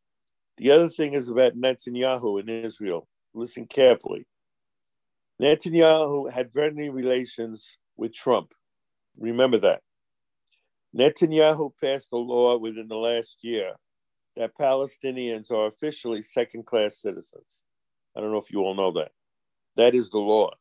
[0.58, 3.08] The other thing is about Netanyahu in Israel.
[3.34, 4.26] Listen carefully.
[5.42, 8.54] Netanyahu had friendly relations with Trump.
[9.18, 9.82] Remember that.
[10.96, 13.74] Netanyahu passed a law within the last year
[14.36, 17.62] that Palestinians are officially second class citizens.
[18.16, 19.12] I don't know if you all know that.
[19.76, 20.52] That is the law.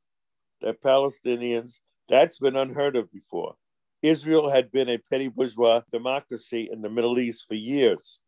[0.60, 3.54] That Palestinians, that's been unheard of before.
[4.02, 8.20] Israel had been a petty bourgeois democracy in the Middle East for years.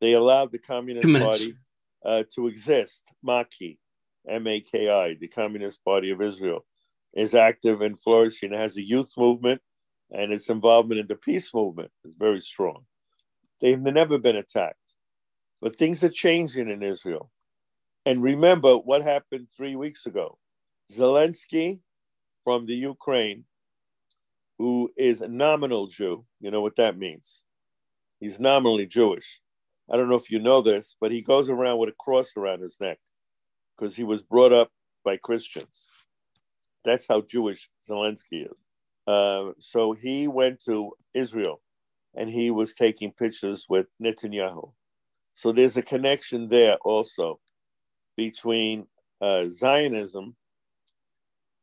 [0.00, 1.54] They allowed the Communist Party
[2.04, 3.04] uh, to exist.
[4.28, 6.64] Maki, the Communist Party of Israel,
[7.14, 8.52] is active and flourishing.
[8.52, 9.60] It has a youth movement,
[10.10, 12.84] and its involvement in the peace movement is very strong.
[13.60, 14.76] They've never been attacked.
[15.60, 17.30] But things are changing in Israel.
[18.06, 20.38] And remember what happened three weeks ago.
[20.90, 21.80] Zelensky
[22.44, 23.44] from the Ukraine,
[24.58, 27.44] who is a nominal Jew, you know what that means.
[28.20, 29.40] He's nominally Jewish.
[29.90, 32.60] I don't know if you know this, but he goes around with a cross around
[32.60, 32.98] his neck
[33.78, 34.70] because he was brought up
[35.04, 35.86] by Christians.
[36.84, 38.58] That's how Jewish Zelensky is.
[39.06, 41.60] Uh, so he went to Israel
[42.14, 44.72] and he was taking pictures with Netanyahu.
[45.34, 47.40] So there's a connection there also
[48.16, 48.86] between
[49.20, 50.34] uh, Zionism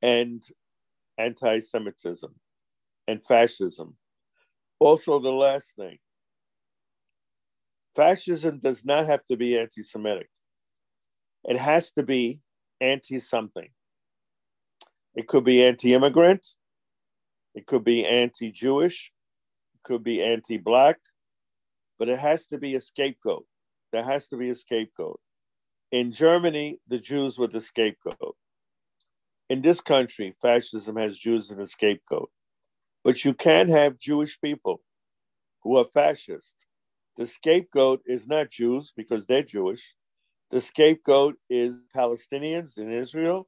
[0.02, 0.44] and
[1.18, 2.34] anti Semitism
[3.08, 3.96] and fascism.
[4.80, 5.98] Also, the last thing
[7.96, 10.30] fascism does not have to be anti Semitic,
[11.46, 12.40] it has to be
[12.82, 13.70] anti something.
[15.16, 16.46] It could be anti immigrant,
[17.54, 19.12] it could be anti Jewish,
[19.74, 20.98] it could be anti Black,
[21.98, 23.46] but it has to be a scapegoat.
[23.92, 25.20] There has to be a scapegoat.
[25.92, 28.36] In Germany, the Jews were the scapegoat.
[29.50, 32.30] In this country, fascism has Jews as a scapegoat.
[33.04, 34.82] But you can't have Jewish people
[35.62, 36.56] who are fascist.
[37.18, 39.96] The scapegoat is not Jews because they're Jewish.
[40.52, 43.48] The scapegoat is Palestinians in Israel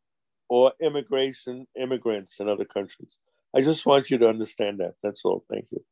[0.49, 3.19] or immigration, immigrants in other countries.
[3.55, 4.95] I just want you to understand that.
[5.01, 5.43] That's all.
[5.49, 5.83] Thank you.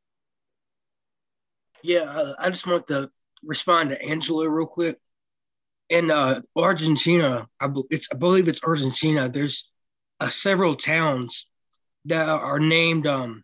[1.84, 3.10] Yeah, uh, I just want to
[3.43, 4.97] respond to Angela real quick.
[5.89, 9.30] In uh, Argentina, I, it's, I believe it's Argentina.
[9.30, 9.70] There's
[10.20, 11.47] uh, several towns
[12.06, 13.43] that are named um,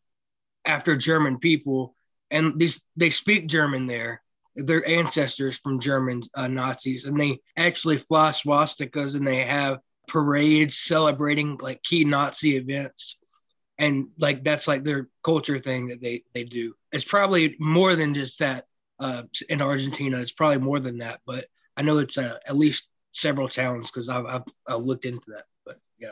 [0.66, 1.96] after German people,
[2.32, 4.24] and these they speak German there.
[4.56, 10.78] Their ancestors from German uh, Nazis, and they actually fly swastikas and they have parades
[10.78, 13.18] celebrating like key Nazi events
[13.82, 16.74] and like that's like their culture thing that they they do.
[16.92, 18.66] It's probably more than just that.
[19.00, 21.44] Uh, in Argentina, it's probably more than that, but
[21.76, 25.46] I know it's uh, at least several towns because I've, I've, I've looked into that.
[25.66, 26.12] But yeah.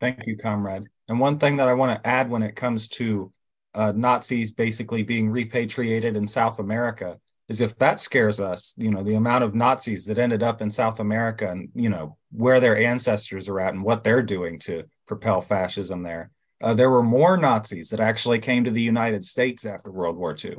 [0.00, 0.88] Thank you, comrade.
[1.08, 3.32] And one thing that I want to add when it comes to
[3.76, 7.18] uh, Nazis basically being repatriated in South America
[7.48, 10.70] is if that scares us, you know, the amount of Nazis that ended up in
[10.70, 14.84] South America and, you know, where their ancestors are at and what they're doing to
[15.06, 16.30] propel fascism there.
[16.62, 20.34] Uh, there were more Nazis that actually came to the United States after World War
[20.42, 20.56] II.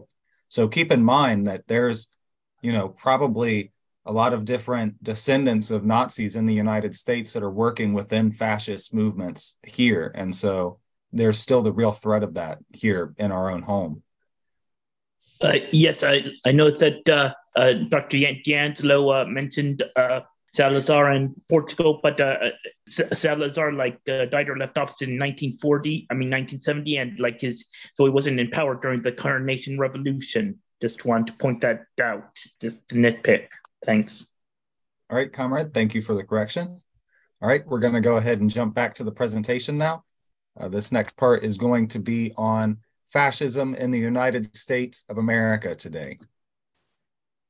[0.48, 2.08] So keep in mind that there's,
[2.62, 3.74] you know, probably
[4.06, 8.32] a lot of different descendants of Nazis in the United States that are working within
[8.32, 10.12] fascist movements here.
[10.16, 10.80] And so
[11.12, 14.04] there's still the real threat of that here in our own home.
[15.40, 18.20] Uh, yes, I, I know that uh, uh, Dr.
[18.44, 20.22] D'Angelo uh, mentioned uh,
[20.54, 22.50] Salazar in Portugal, but uh,
[22.88, 28.06] Salazar like died or left office in 1940, I mean 1970, and like his so
[28.06, 30.58] he wasn't in power during the Carnation Revolution.
[30.82, 33.48] Just want to point that out, just to nitpick.
[33.86, 34.26] Thanks.
[35.10, 35.74] All right, comrade.
[35.74, 36.82] Thank you for the correction.
[37.42, 40.04] All right, we're going to go ahead and jump back to the presentation now.
[40.60, 42.78] Uh, this next part is going to be on
[43.08, 46.20] fascism in the United States of America today.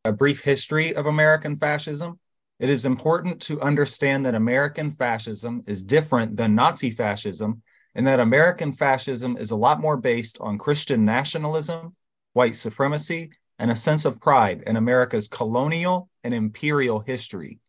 [0.04, 2.20] A brief history of American fascism.
[2.60, 7.62] It is important to understand that American fascism is different than Nazi fascism,
[7.96, 11.96] and that American fascism is a lot more based on Christian nationalism,
[12.34, 17.60] white supremacy, and a sense of pride in America's colonial and imperial history.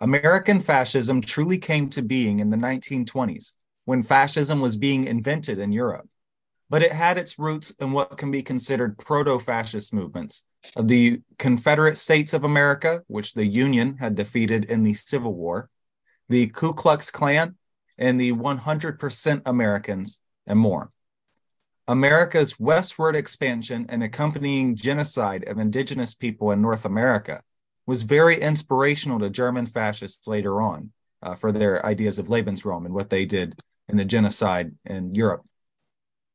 [0.00, 3.52] American fascism truly came to being in the 1920s
[3.84, 6.08] when fascism was being invented in Europe
[6.70, 10.44] but it had its roots in what can be considered proto fascist movements
[10.76, 15.68] of the Confederate States of America, which the Union had defeated in the Civil War,
[16.28, 17.56] the Ku Klux Klan,
[17.98, 20.90] and the 100% Americans, and more.
[21.86, 27.42] America's westward expansion and accompanying genocide of indigenous people in North America
[27.86, 30.90] was very inspirational to German fascists later on
[31.22, 33.54] uh, for their ideas of Lebensraum and what they did
[33.88, 35.42] in the genocide in Europe.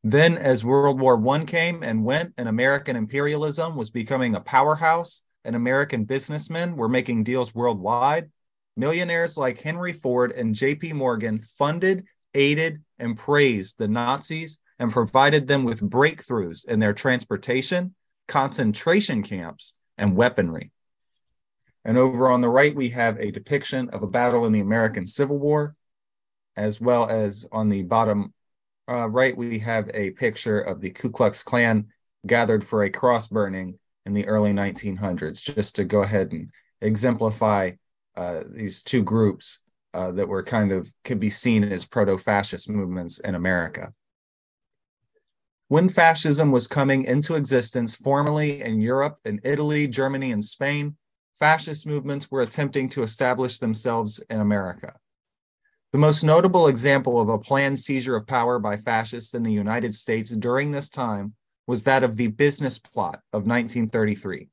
[0.04, 5.22] Then, as World War I came and went, and American imperialism was becoming a powerhouse,
[5.44, 8.30] and American businessmen were making deals worldwide,
[8.78, 10.94] millionaires like Henry Ford and J.P.
[10.94, 17.94] Morgan funded, aided, and praised the Nazis and provided them with breakthroughs in their transportation,
[18.28, 20.72] concentration camps, and weaponry.
[21.84, 25.06] And over on the right, we have a depiction of a battle in the American
[25.06, 25.76] Civil War,
[26.56, 28.34] as well as on the bottom
[28.90, 31.88] uh, right, we have a picture of the Ku Klux Klan
[32.26, 36.50] gathered for a cross burning in the early 1900s, just to go ahead and
[36.82, 37.72] exemplify
[38.18, 39.60] uh, these two groups
[39.94, 43.94] uh, that were kind of could be seen as proto-fascist movements in America.
[45.68, 50.98] When fascism was coming into existence formally in Europe in Italy, Germany, and Spain,
[51.38, 54.96] fascist movements were attempting to establish themselves in America.
[55.92, 59.96] The most notable example of a planned seizure of power by fascists in the United
[59.96, 61.34] States during this time
[61.66, 64.50] was that of the Business Plot of 1933,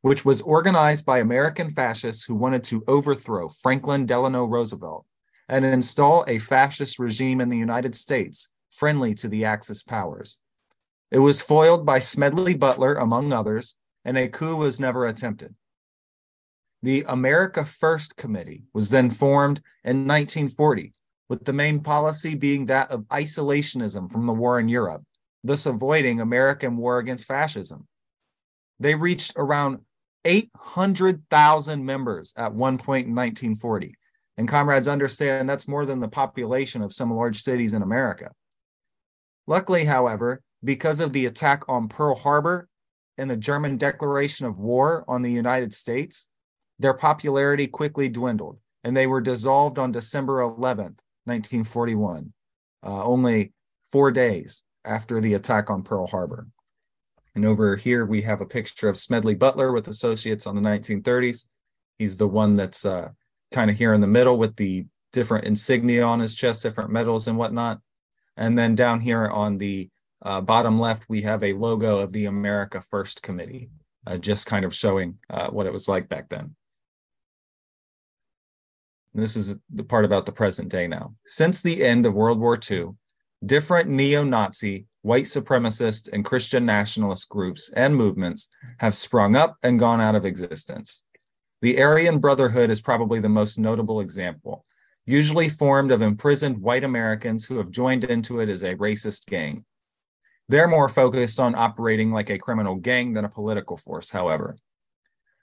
[0.00, 5.04] which was organized by American fascists who wanted to overthrow Franklin Delano Roosevelt
[5.46, 10.38] and install a fascist regime in the United States friendly to the Axis powers.
[11.10, 13.76] It was foiled by Smedley Butler, among others,
[14.06, 15.54] and a coup was never attempted.
[16.82, 20.94] The America First Committee was then formed in 1940,
[21.28, 25.02] with the main policy being that of isolationism from the war in Europe,
[25.42, 27.86] thus avoiding American war against fascism.
[28.78, 29.80] They reached around
[30.24, 33.94] 800,000 members at one point in 1940.
[34.36, 38.30] And comrades understand that's more than the population of some large cities in America.
[39.48, 42.68] Luckily, however, because of the attack on Pearl Harbor
[43.16, 46.28] and the German declaration of war on the United States,
[46.78, 52.32] their popularity quickly dwindled, and they were dissolved on December 11th, 1941,
[52.86, 53.52] uh, only
[53.90, 56.46] four days after the attack on Pearl Harbor.
[57.34, 61.44] And over here, we have a picture of Smedley Butler with associates on the 1930s.
[61.98, 63.10] He's the one that's uh,
[63.52, 67.28] kind of here in the middle with the different insignia on his chest, different medals
[67.28, 67.80] and whatnot.
[68.36, 69.88] And then down here on the
[70.22, 73.70] uh, bottom left, we have a logo of the America First Committee,
[74.06, 76.54] uh, just kind of showing uh, what it was like back then.
[79.14, 81.14] This is the part about the present day now.
[81.26, 82.90] Since the end of World War II,
[83.44, 88.48] different neo Nazi, white supremacist, and Christian nationalist groups and movements
[88.78, 91.02] have sprung up and gone out of existence.
[91.62, 94.64] The Aryan Brotherhood is probably the most notable example,
[95.06, 99.64] usually formed of imprisoned white Americans who have joined into it as a racist gang.
[100.48, 104.56] They're more focused on operating like a criminal gang than a political force, however.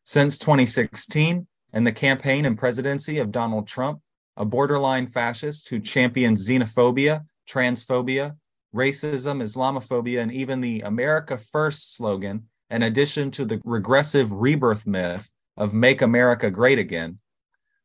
[0.04, 4.00] Since 2016, and the campaign and presidency of Donald Trump,
[4.38, 8.38] a borderline fascist who championed xenophobia, transphobia,
[8.74, 15.30] racism, Islamophobia, and even the America First slogan, in addition to the regressive rebirth myth
[15.58, 17.20] of Make America Great Again,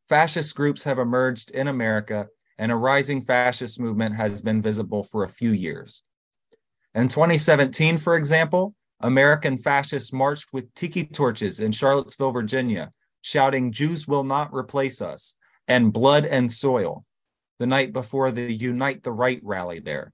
[0.07, 2.27] fascist groups have emerged in America,
[2.57, 6.01] and a rising fascist movement has been visible for a few years.
[6.95, 14.07] In 2017, for example, American fascists marched with tiki torches in Charlottesville, Virginia, shouting, Jews
[14.07, 15.35] will not replace us,
[15.67, 17.05] and blood and soil,
[17.59, 20.11] the night before the Unite the Right rally there.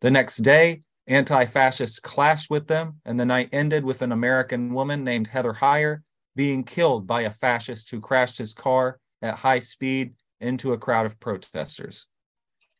[0.00, 4.72] The next day, anti fascists clashed with them, and the night ended with an American
[4.72, 6.02] woman named Heather Heyer
[6.36, 11.06] being killed by a fascist who crashed his car at high speed into a crowd
[11.06, 12.06] of protesters.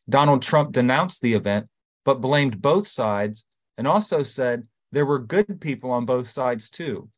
[0.09, 1.67] Donald Trump denounced the event,
[2.03, 3.45] but blamed both sides
[3.77, 7.09] and also said there were good people on both sides too,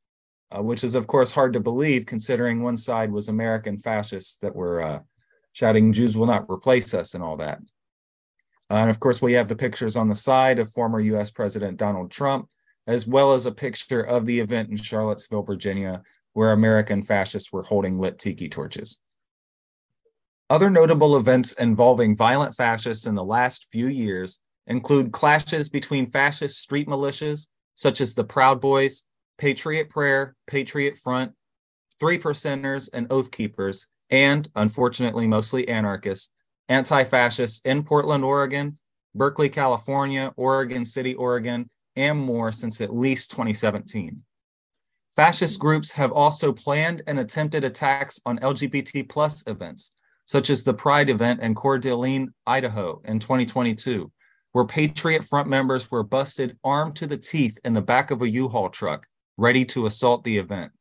[0.56, 4.56] uh, which is, of course, hard to believe considering one side was American fascists that
[4.56, 5.00] were uh,
[5.52, 7.60] shouting, Jews will not replace us, and all that.
[8.70, 11.78] Uh, and of course, we have the pictures on the side of former US President
[11.78, 12.48] Donald Trump,
[12.86, 16.02] as well as a picture of the event in Charlottesville, Virginia,
[16.34, 19.00] where American fascists were holding lit tiki torches.
[20.50, 26.60] Other notable events involving violent fascists in the last few years include clashes between fascist
[26.60, 29.04] street militias, such as the Proud Boys
[29.38, 31.34] Patriot Prayer, Patriot Front,
[32.00, 36.32] Three Percenters, and Oath Keepers, and unfortunately, mostly anarchists,
[36.70, 38.78] anti fascists in Portland, Oregon,
[39.16, 44.22] Berkeley, California, Oregon City, Oregon, and more since at least 2017.
[45.16, 49.92] Fascist groups have also planned and attempted attacks on LGBT plus events,
[50.26, 54.12] such as the Pride event in Coeur d'Alene, Idaho in 2022,
[54.52, 58.30] where Patriot Front members were busted armed to the teeth in the back of a
[58.30, 59.08] U-Haul truck
[59.38, 60.72] ready to assault the event.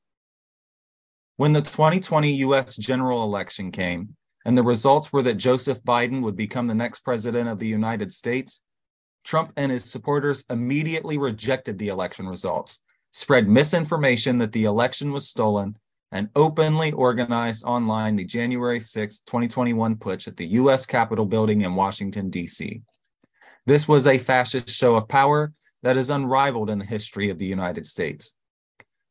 [1.36, 6.36] When the 2020 US general election came, and the results were that Joseph Biden would
[6.36, 8.62] become the next president of the United States,
[9.24, 12.80] Trump and his supporters immediately rejected the election results,
[13.12, 15.76] spread misinformation that the election was stolen,
[16.12, 20.86] and openly organized online the January 6, 2021 putsch at the U.S.
[20.86, 22.80] Capitol building in Washington, D.C.
[23.66, 25.52] This was a fascist show of power
[25.82, 28.32] that is unrivaled in the history of the United States.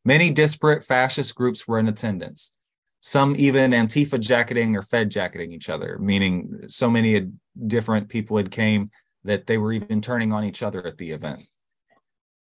[0.06, 2.54] Many disparate fascist groups were in attendance,
[3.02, 7.28] some even Antifa jacketing or Fed jacketing each other, meaning so many
[7.68, 8.92] different people had came
[9.24, 11.42] that they were even turning on each other at the event.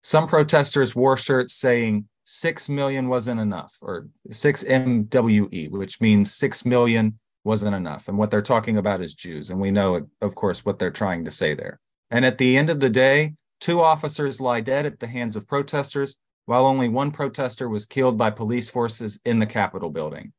[0.03, 6.65] Some protesters wore shirts saying 6 million wasn't enough, or 6 MWE, which means 6
[6.65, 8.07] million wasn't enough.
[8.07, 9.49] And what they're talking about is Jews.
[9.49, 11.79] And we know, of course, what they're trying to say there.
[12.11, 15.47] And at the end of the day, two officers lie dead at the hands of
[15.47, 20.33] protesters, while only one protester was killed by police forces in the Capitol building.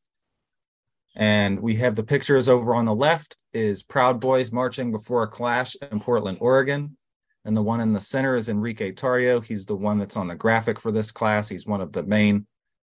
[1.17, 5.29] And we have the pictures over on the left is Proud Boys marching before a
[5.29, 6.97] clash in Portland, Oregon.
[7.45, 9.43] And the one in the center is Enrique Tarrio.
[9.43, 11.49] He's the one that's on the graphic for this class.
[11.49, 12.47] He's one of the main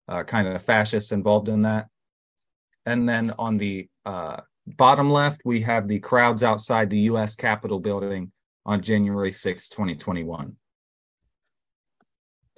[0.08, 1.86] uh, kind of fascists involved in that.
[2.84, 7.80] And then on the uh, bottom left, we have the crowds outside the US Capitol
[7.80, 8.32] building
[8.66, 10.56] on January 6, 2021.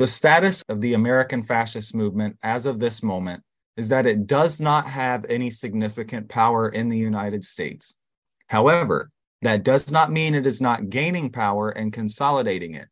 [0.01, 3.43] The status of the American fascist movement as of this moment
[3.77, 7.97] is that it does not have any significant power in the United States.
[8.47, 9.11] However,
[9.43, 12.89] that does not mean it is not gaining power and consolidating it.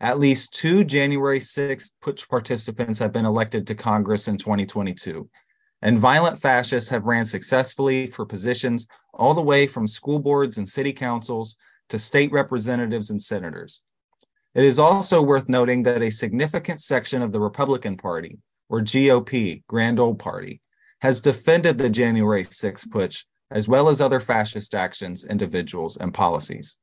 [0.00, 5.26] At least two January 6th putsch participants have been elected to Congress in 2022,
[5.80, 10.68] and violent fascists have ran successfully for positions all the way from school boards and
[10.68, 11.56] city councils
[11.88, 13.80] to state representatives and senators.
[14.54, 18.38] It is also worth noting that a significant section of the Republican Party,
[18.68, 20.60] or GOP, Grand Old Party,
[21.00, 26.78] has defended the January 6th putsch, as well as other fascist actions, individuals, and policies.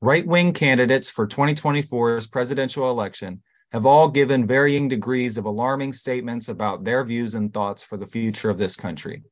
[0.00, 6.48] Right wing candidates for 2024's presidential election have all given varying degrees of alarming statements
[6.48, 9.22] about their views and thoughts for the future of this country.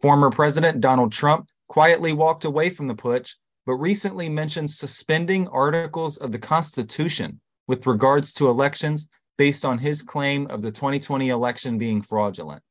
[0.00, 3.34] Former President Donald Trump quietly walked away from the putsch,
[3.68, 10.00] but recently mentioned suspending articles of the Constitution with regards to elections based on his
[10.00, 12.62] claim of the 2020 election being fraudulent.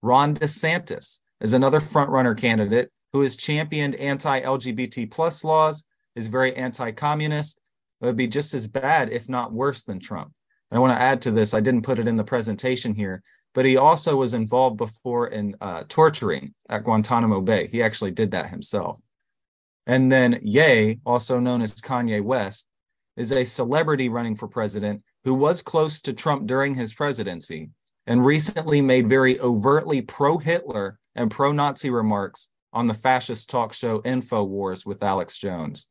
[0.00, 7.60] Ron DeSantis is another frontrunner candidate who has championed anti-LGBT plus laws, is very anti-communist.
[8.00, 10.32] It would be just as bad, if not worse, than Trump.
[10.70, 11.52] And I want to add to this.
[11.52, 15.54] I didn't put it in the presentation here, but he also was involved before in
[15.60, 17.66] uh, torturing at Guantanamo Bay.
[17.66, 18.98] He actually did that himself.
[19.86, 22.66] And then Ye, also known as Kanye West,
[23.16, 27.70] is a celebrity running for president who was close to Trump during his presidency
[28.06, 33.72] and recently made very overtly pro Hitler and pro Nazi remarks on the fascist talk
[33.72, 35.88] show InfoWars with Alex Jones.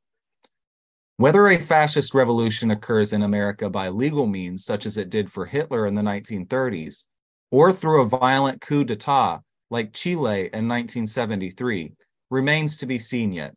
[1.18, 5.46] Whether a fascist revolution occurs in America by legal means, such as it did for
[5.46, 7.06] Hitler in the 1930s,
[7.52, 9.40] or through a violent coup d'etat
[9.72, 11.94] like Chile in 1973,
[12.30, 13.56] remains to be seen yet.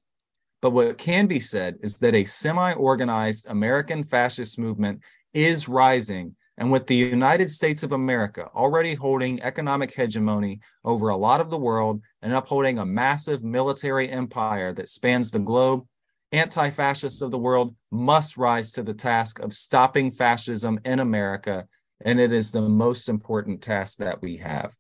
[0.61, 5.01] But what can be said is that a semi organized American fascist movement
[5.33, 6.35] is rising.
[6.57, 11.51] And with the United States of America already holding economic hegemony over a lot of
[11.51, 15.87] the world and upholding a massive military empire that spans the globe,
[16.33, 21.69] anti fascists of the world must rise to the task of stopping fascism in America.
[22.01, 24.75] And it is the most important task that we have.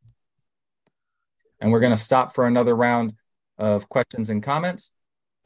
[1.60, 3.12] And we're going to stop for another round
[3.56, 4.92] of questions and comments.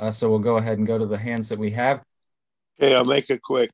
[0.03, 2.03] Uh, so we'll go ahead and go to the hands that we have.
[2.77, 3.71] Okay, I'll make it quick.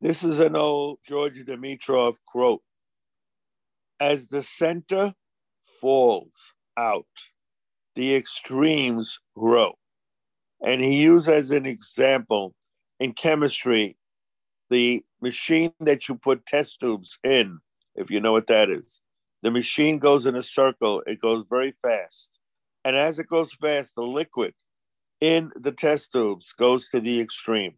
[0.00, 2.62] This is an old George Dimitrov quote.
[3.98, 5.14] As the center
[5.80, 7.08] falls out,
[7.96, 9.72] the extremes grow.
[10.64, 12.54] And he used as an example
[13.00, 13.96] in chemistry
[14.70, 17.58] the machine that you put test tubes in,
[17.96, 19.00] if you know what that is.
[19.42, 22.38] The machine goes in a circle, it goes very fast.
[22.84, 24.54] And as it goes fast, the liquid
[25.24, 27.76] in the test tubes goes to the extreme.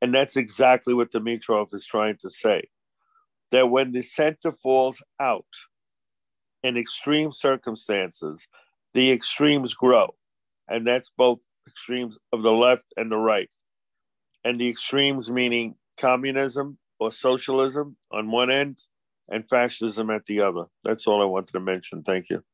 [0.00, 2.68] And that's exactly what Dimitrov is trying to say.
[3.50, 5.44] That when the center falls out
[6.62, 8.46] in extreme circumstances,
[8.94, 10.14] the extremes grow.
[10.68, 13.52] And that's both extremes of the left and the right.
[14.44, 18.78] And the extremes meaning communism or socialism on one end
[19.28, 20.66] and fascism at the other.
[20.84, 22.04] That's all I wanted to mention.
[22.04, 22.44] Thank you.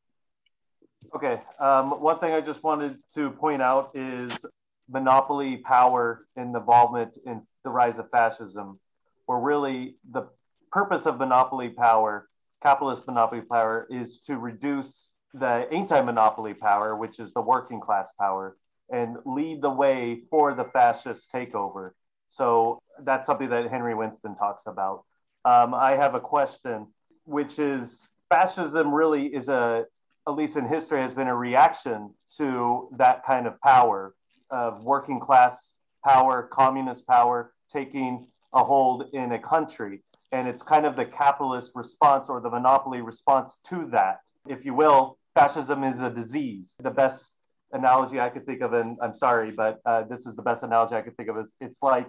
[1.15, 1.41] Okay.
[1.59, 4.45] Um, one thing I just wanted to point out is
[4.91, 8.79] monopoly power and involvement in the rise of fascism,
[9.27, 10.29] where really the
[10.71, 12.29] purpose of monopoly power,
[12.63, 18.57] capitalist monopoly power, is to reduce the anti-monopoly power, which is the working class power,
[18.91, 21.91] and lead the way for the fascist takeover.
[22.29, 25.05] So that's something that Henry Winston talks about.
[25.45, 26.87] Um, I have a question,
[27.25, 29.85] which is fascism really is a,
[30.29, 34.14] at least in history, has been a reaction to that kind of power
[34.51, 35.72] of working class
[36.05, 40.03] power, communist power taking a hold in a country.
[40.33, 44.20] And it's kind of the capitalist response or the monopoly response to that.
[44.47, 46.74] If you will, fascism is a disease.
[46.83, 47.35] The best
[47.72, 50.95] analogy I could think of, and I'm sorry, but uh, this is the best analogy
[50.95, 52.07] I could think of, is it's like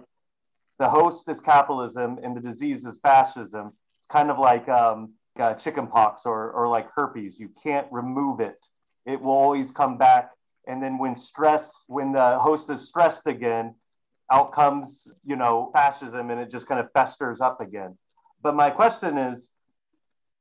[0.78, 3.72] the host is capitalism and the disease is fascism.
[3.98, 7.38] It's kind of like um, uh, chickenpox or, or like herpes.
[7.38, 8.66] You can't remove it.
[9.06, 10.30] It will always come back.
[10.66, 13.74] And then when stress, when the host is stressed again,
[14.30, 17.96] out comes, you know, fascism and it just kind of festers up again.
[18.42, 19.52] But my question is,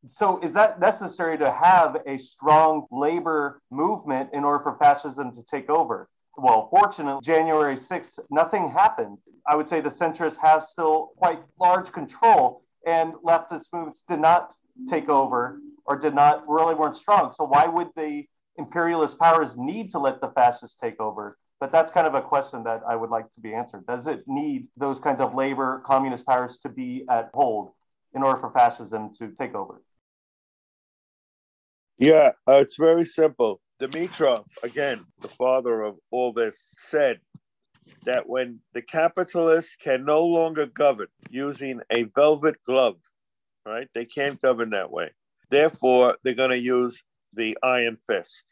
[0.07, 5.43] so is that necessary to have a strong labor movement in order for fascism to
[5.43, 6.07] take over?
[6.37, 9.17] Well, fortunately, January 6th, nothing happened.
[9.45, 14.55] I would say the centrists have still quite large control, and leftist movements did not
[14.87, 17.31] take over or did not really weren't strong.
[17.31, 18.25] So why would the
[18.57, 21.37] imperialist powers need to let the fascists take over?
[21.59, 23.85] But that's kind of a question that I would like to be answered.
[23.85, 27.71] Does it need those kinds of labor communist powers to be at hold
[28.13, 29.81] in order for fascism to take over?
[31.97, 33.59] Yeah, uh, it's very simple.
[33.81, 37.19] Dimitrov, again, the father of all this, said
[38.05, 42.97] that when the capitalists can no longer govern using a velvet glove,
[43.65, 43.87] right?
[43.93, 45.11] They can't govern that way.
[45.49, 47.03] Therefore, they're going to use
[47.33, 48.45] the iron fist.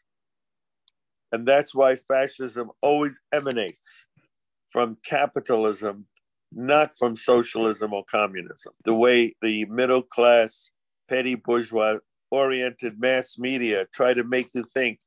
[1.30, 4.06] And that's why fascism always emanates
[4.66, 6.06] from capitalism,
[6.52, 8.72] not from socialism or communism.
[8.84, 10.70] The way the middle class,
[11.08, 11.98] petty bourgeois
[12.30, 15.00] oriented mass media try to make you think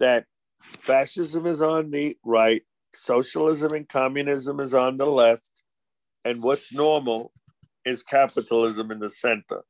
[0.00, 0.26] that
[0.60, 2.62] fascism is on the right,
[2.92, 5.62] socialism and communism is on the left,
[6.24, 7.32] and what's normal
[7.84, 9.62] is capitalism in the center.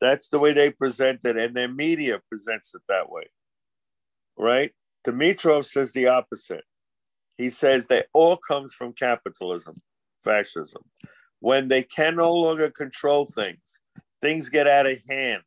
[0.00, 3.24] That's the way they present it, and their media presents it that way.
[4.36, 4.72] Right?
[5.06, 6.64] Dimitrov says the opposite.
[7.36, 9.74] He says that all comes from capitalism,
[10.22, 10.82] fascism.
[11.40, 13.80] When they can no longer control things,
[14.20, 15.42] things get out of hand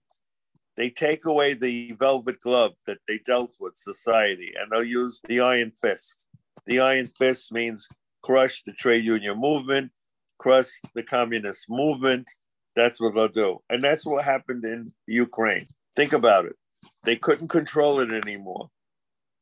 [0.78, 5.40] they take away the velvet glove that they dealt with society and they'll use the
[5.40, 6.28] iron fist.
[6.66, 7.88] The iron fist means
[8.22, 9.92] crush the trade union movement,
[10.38, 12.30] crush the communist movement.
[12.76, 13.60] That's what they'll do.
[13.70, 15.68] And that's what happened in Ukraine.
[15.96, 16.56] Think about it.
[17.04, 18.68] They couldn't control it anymore.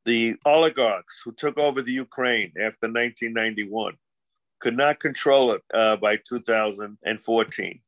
[0.05, 3.95] The oligarchs who took over the Ukraine after 1991
[4.59, 7.79] could not control it uh, by 2014.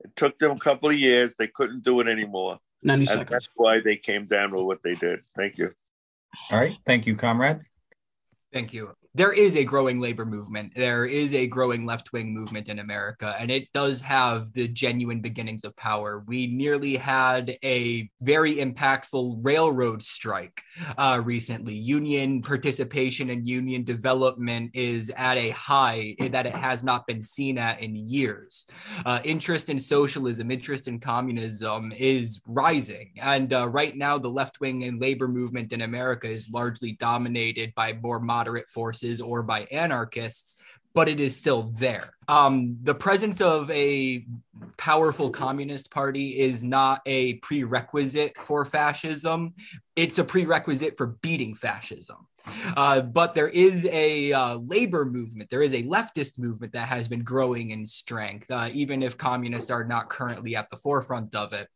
[0.00, 1.34] It took them a couple of years.
[1.34, 2.58] They couldn't do it anymore.
[2.82, 3.30] 90 and seconds.
[3.30, 5.20] That's why they came down with what they did.
[5.34, 5.72] Thank you.
[6.50, 6.76] All right.
[6.84, 7.60] Thank you, comrade.
[8.52, 10.72] Thank you there is a growing labor movement.
[10.76, 15.22] There is a growing left wing movement in America, and it does have the genuine
[15.22, 16.22] beginnings of power.
[16.26, 20.62] We nearly had a very impactful railroad strike
[20.98, 21.74] uh, recently.
[21.74, 27.56] Union participation and union development is at a high that it has not been seen
[27.56, 28.66] at in years.
[29.06, 33.12] Uh, interest in socialism, interest in communism is rising.
[33.22, 37.72] And uh, right now, the left wing and labor movement in America is largely dominated
[37.74, 40.56] by more moderate forces or by anarchists,
[40.94, 42.14] but it is still there.
[42.26, 44.24] Um, the presence of a
[44.78, 49.54] powerful communist party is not a prerequisite for fascism,
[49.94, 52.26] it's a prerequisite for beating fascism.
[52.76, 57.08] Uh, but there is a uh, labor movement, there is a leftist movement that has
[57.08, 61.52] been growing in strength, uh, even if communists are not currently at the forefront of
[61.52, 61.68] it.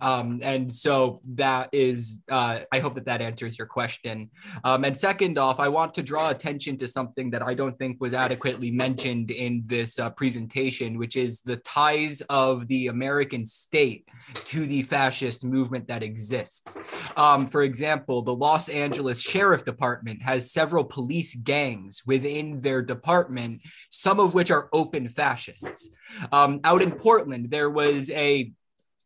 [0.00, 4.30] Um, and so that is, uh, I hope that that answers your question.
[4.62, 8.00] Um, and second off, I want to draw attention to something that I don't think
[8.00, 14.08] was adequately mentioned in this uh, presentation, which is the ties of the American state
[14.34, 16.78] to the fascist movement that exists.
[17.16, 23.62] Um, for example, the Los Angeles Sheriff Department has several police gangs within their department,
[23.90, 25.90] some of which are open fascists.
[26.32, 28.52] Um, out in Portland, there was a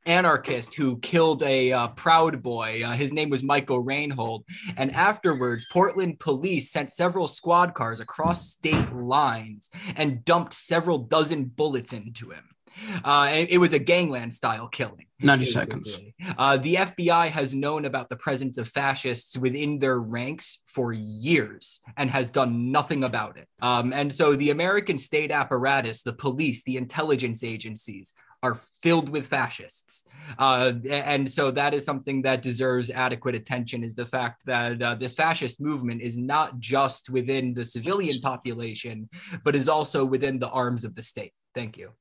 [0.06, 2.82] anarchist who killed a uh, proud boy.
[2.84, 4.42] Uh, his name was Michael Reinoehl.
[4.76, 11.44] And afterwards, Portland police sent several squad cars across state lines and dumped several dozen
[11.44, 12.53] bullets into him.
[13.04, 15.06] Uh, and it was a gangland style killing.
[15.20, 16.00] 90 seconds.
[16.36, 21.80] Uh, the FBI has known about the presence of fascists within their ranks for years
[21.96, 23.48] and has done nothing about it.
[23.62, 28.12] Um, and so the American state apparatus, the police, the intelligence agencies,
[28.42, 30.04] are filled with fascists.
[30.38, 34.94] Uh, and so that is something that deserves adequate attention is the fact that uh,
[34.94, 39.08] this fascist movement is not just within the civilian population,
[39.44, 41.32] but is also within the arms of the state.
[41.54, 41.92] Thank you.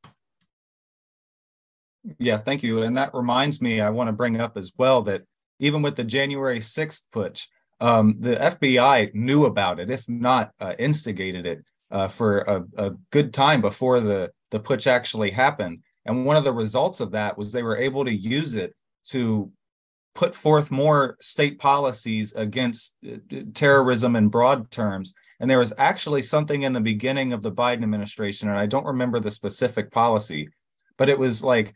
[2.19, 2.83] Yeah, thank you.
[2.83, 5.23] And that reminds me, I want to bring up as well that
[5.59, 7.47] even with the January 6th putsch,
[7.79, 12.91] um, the FBI knew about it, if not uh, instigated it uh, for a, a,
[13.11, 15.79] good time before the, the putsch actually happened.
[16.05, 18.73] And one of the results of that was they were able to use it
[19.05, 19.51] to
[20.15, 23.17] put forth more state policies against uh,
[23.53, 25.13] terrorism in broad terms.
[25.39, 28.85] And there was actually something in the beginning of the Biden administration, and I don't
[28.85, 30.49] remember the specific policy,
[30.97, 31.71] but it was like uh,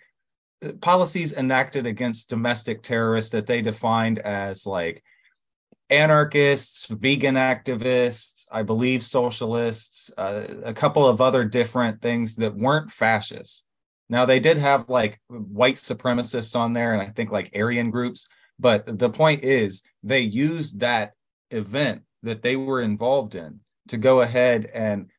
[0.81, 5.03] policies enacted against domestic terrorists that they defined as like
[5.89, 12.91] anarchists, vegan activists, I believe socialists, uh, a couple of other different things that weren't
[12.91, 13.63] fascists.
[14.09, 18.27] Now they did have like white supremacists on there and I think like Aryan groups,
[18.59, 21.13] but the point is they used that
[21.51, 25.09] event that they were involved in to go ahead and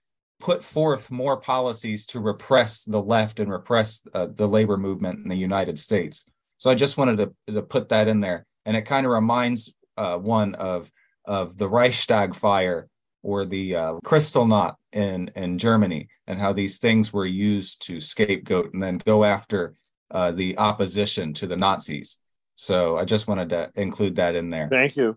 [0.40, 5.28] put forth more policies to repress the left and repress uh, the labor movement in
[5.28, 6.24] the United States.
[6.58, 8.46] So I just wanted to, to put that in there.
[8.64, 10.90] And it kind of reminds uh, one of,
[11.24, 12.88] of the Reichstag fire
[13.22, 18.72] or the uh, Kristallnacht in, in Germany and how these things were used to scapegoat
[18.72, 19.74] and then go after
[20.10, 22.18] uh, the opposition to the Nazis.
[22.54, 24.68] So I just wanted to include that in there.
[24.70, 25.16] Thank you.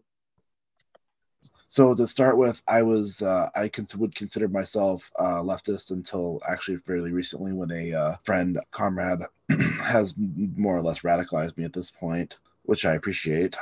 [1.71, 6.79] So to start with, I was uh, I would consider myself uh, leftist until actually
[6.79, 9.21] fairly recently, when a uh, friend comrade
[9.81, 10.13] has
[10.57, 13.55] more or less radicalized me at this point, which I appreciate.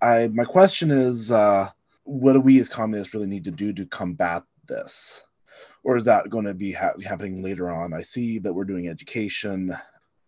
[0.00, 1.68] I my question is, uh,
[2.04, 5.22] what do we as communists really need to do to combat this,
[5.84, 7.92] or is that going to be ha- happening later on?
[7.92, 9.76] I see that we're doing education.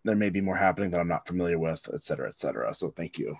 [0.03, 2.71] There may be more happening that I'm not familiar with, et cetera, et cetera.
[2.75, 3.35] So thank you.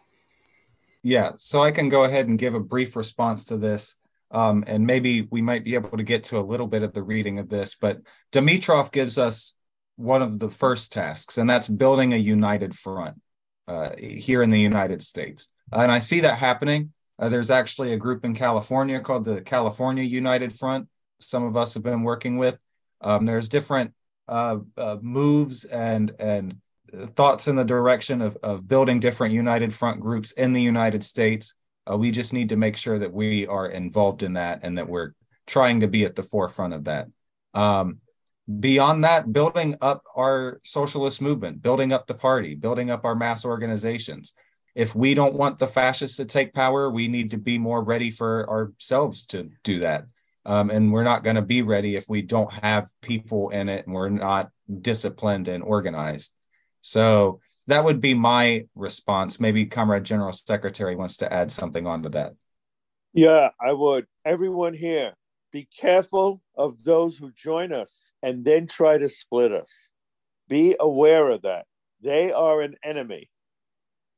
[1.03, 3.95] Yeah, so I can go ahead and give a brief response to this.
[4.31, 7.03] Um, and maybe we might be able to get to a little bit of the
[7.03, 7.99] reading of this, but
[8.31, 9.53] Dimitrov gives us
[9.95, 13.21] one of the first tasks, and that's building a united front
[13.67, 15.51] uh, here in the United States.
[15.71, 16.93] And I see that happening.
[17.19, 20.87] Uh, there's actually a group in California called the California United Front.
[21.19, 22.57] Some of us have been working with.
[23.01, 23.93] Um, there's different
[24.27, 26.57] uh, uh, moves and and
[27.15, 31.55] thoughts in the direction of, of building different united front groups in the United States.
[31.89, 34.87] Uh, we just need to make sure that we are involved in that and that
[34.87, 35.13] we're
[35.47, 37.07] trying to be at the forefront of that.
[37.53, 37.99] Um,
[38.59, 43.45] beyond that, building up our socialist movement, building up the party, building up our mass
[43.45, 44.33] organizations.
[44.75, 48.11] If we don't want the fascists to take power, we need to be more ready
[48.11, 50.05] for ourselves to do that.
[50.45, 53.85] Um, and we're not going to be ready if we don't have people in it
[53.85, 54.49] and we're not
[54.81, 56.33] disciplined and organized.
[56.83, 59.39] So that would be my response.
[59.39, 62.33] Maybe Comrade General Secretary wants to add something onto that.
[63.13, 64.05] Yeah, I would.
[64.25, 65.13] Everyone here,
[65.51, 69.91] be careful of those who join us and then try to split us.
[70.49, 71.65] Be aware of that.
[72.01, 73.29] They are an enemy.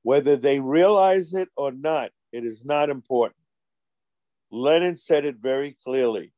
[0.01, 3.37] Whether they realize it or not, it is not important.
[4.51, 6.31] Lenin said it very clearly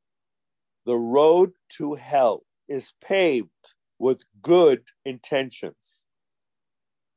[0.86, 3.50] the road to hell is paved
[4.00, 6.06] with good intentions.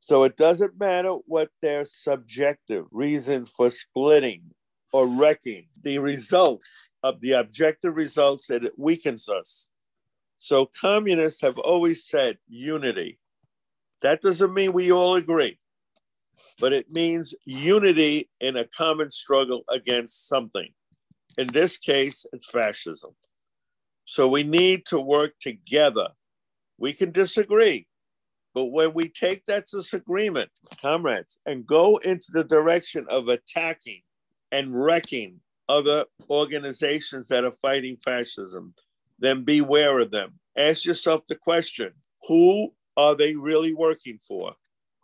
[0.00, 4.42] So it doesn't matter what their subjective reasons for splitting
[4.92, 9.70] or wrecking, the results of the objective results that it weakens us.
[10.38, 13.18] So communists have always said unity.
[14.02, 15.58] That doesn't mean we all agree,
[16.58, 20.70] but it means unity in a common struggle against something.
[21.36, 23.10] In this case, it's fascism.
[24.06, 26.08] So we need to work together.
[26.78, 27.86] We can disagree,
[28.54, 34.02] but when we take that disagreement, comrades, and go into the direction of attacking
[34.50, 38.74] and wrecking other organizations that are fighting fascism,
[39.20, 40.32] then beware of them.
[40.56, 41.92] Ask yourself the question
[42.26, 44.52] who are they really working for?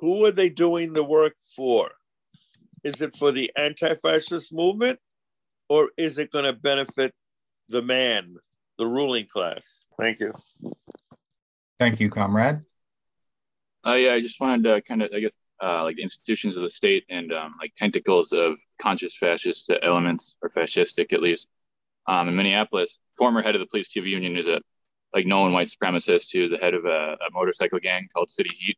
[0.00, 1.90] Who are they doing the work for?
[2.84, 4.98] Is it for the anti fascist movement
[5.68, 7.14] or is it going to benefit
[7.68, 8.36] the man,
[8.78, 9.86] the ruling class?
[9.98, 10.32] Thank you.
[11.78, 12.60] Thank you, comrade.
[13.86, 16.62] Uh, yeah, I just wanted to kind of, I guess, uh, like the institutions of
[16.62, 21.48] the state and um, like tentacles of conscious fascist elements or fascistic at least.
[22.08, 24.60] Um, in Minneapolis, former head of the police TV union is a
[25.14, 28.76] like known white supremacist who's the head of a, a, motorcycle gang called City Heat.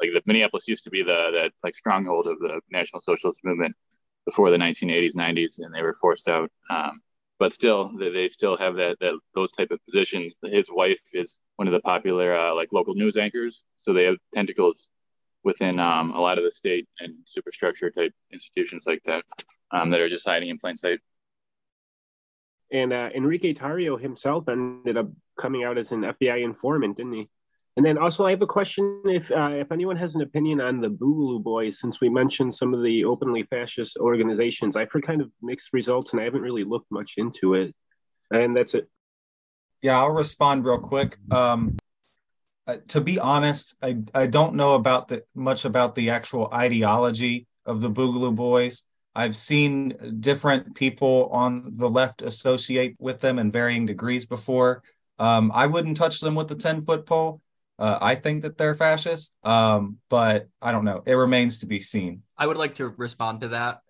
[0.00, 3.76] Like the Minneapolis used to be the that like stronghold of the National Socialist movement
[4.24, 6.50] before the 1980s, 90s, and they were forced out.
[6.70, 7.00] Um,
[7.38, 10.36] but still they, still have that that those type of positions.
[10.42, 14.16] His wife is one of the popular uh, like local news anchors, so they have
[14.32, 14.90] tentacles
[15.42, 19.22] within um, a lot of the state and superstructure type institutions like that
[19.70, 21.00] um, that are just hiding in plain sight.
[22.72, 25.08] And uh, Enrique Tarrio himself ended up
[25.38, 27.28] coming out as an FBI informant, didn't he?
[27.76, 30.80] And then also, I have a question: if uh, if anyone has an opinion on
[30.80, 35.20] the Boogaloo Boys, since we mentioned some of the openly fascist organizations, I've heard kind
[35.20, 37.74] of mixed results, and I haven't really looked much into it.
[38.32, 38.88] And that's it.
[39.82, 41.18] Yeah, I'll respond real quick.
[41.30, 41.76] Um,
[42.66, 47.46] uh, to be honest, I, I don't know about the much about the actual ideology
[47.66, 48.84] of the Boogaloo Boys.
[49.14, 54.82] I've seen different people on the left associate with them in varying degrees before.
[55.18, 57.40] Um, I wouldn't touch them with the 10 foot pole.
[57.78, 61.02] Uh, I think that they're fascist, um, but I don't know.
[61.06, 62.22] It remains to be seen.
[62.38, 63.80] I would like to respond to that.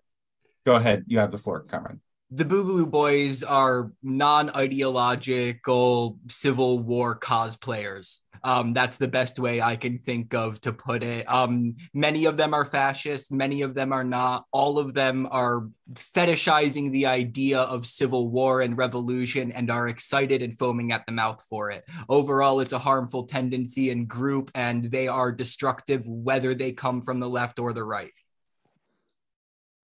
[0.65, 1.03] Go ahead.
[1.07, 2.01] You have the floor, Cameron.
[2.31, 8.21] The Boogaloo Boys are non ideological Civil War cosplayers.
[8.43, 11.31] Um, that's the best way I can think of to put it.
[11.31, 14.45] Um, many of them are fascist, many of them are not.
[14.51, 20.41] All of them are fetishizing the idea of civil war and revolution and are excited
[20.41, 21.85] and foaming at the mouth for it.
[22.09, 27.19] Overall, it's a harmful tendency and group, and they are destructive whether they come from
[27.19, 28.13] the left or the right.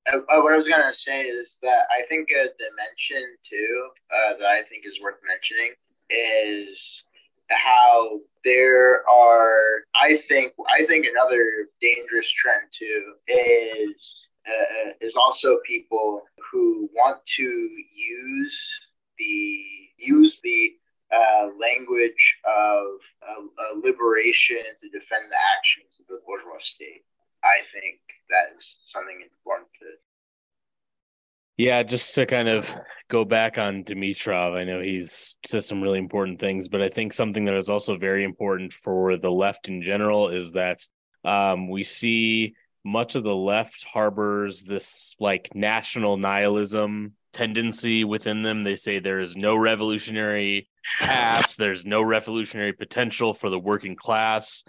[0.10, 4.38] Uh, uh, what I was gonna say is that I think a dimension too uh,
[4.40, 5.74] that I think is worth mentioning
[6.10, 7.04] is
[7.50, 9.86] how there are.
[9.94, 17.20] I think I think another dangerous trend too is uh, is also people who want
[17.38, 18.58] to use
[19.20, 19.64] the
[19.98, 20.74] use the
[21.14, 27.04] uh, language of uh, liberation to defend the actions of the bourgeois state.
[27.44, 29.86] I think that is something important to.
[31.58, 32.74] Yeah, just to kind of
[33.08, 37.14] go back on Dimitrov, I know he's says some really important things, but I think
[37.14, 40.80] something that is also very important for the left in general is that
[41.24, 48.64] um, we see much of the left harbors this like national nihilism tendency within them.
[48.64, 50.68] They say there is no revolutionary
[51.00, 54.64] past, there's no revolutionary potential for the working class.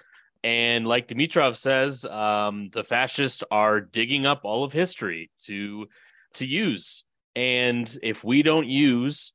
[0.45, 5.87] And like Dimitrov says, um, the fascists are digging up all of history to
[6.35, 7.05] to use.
[7.37, 9.33] And if we don't use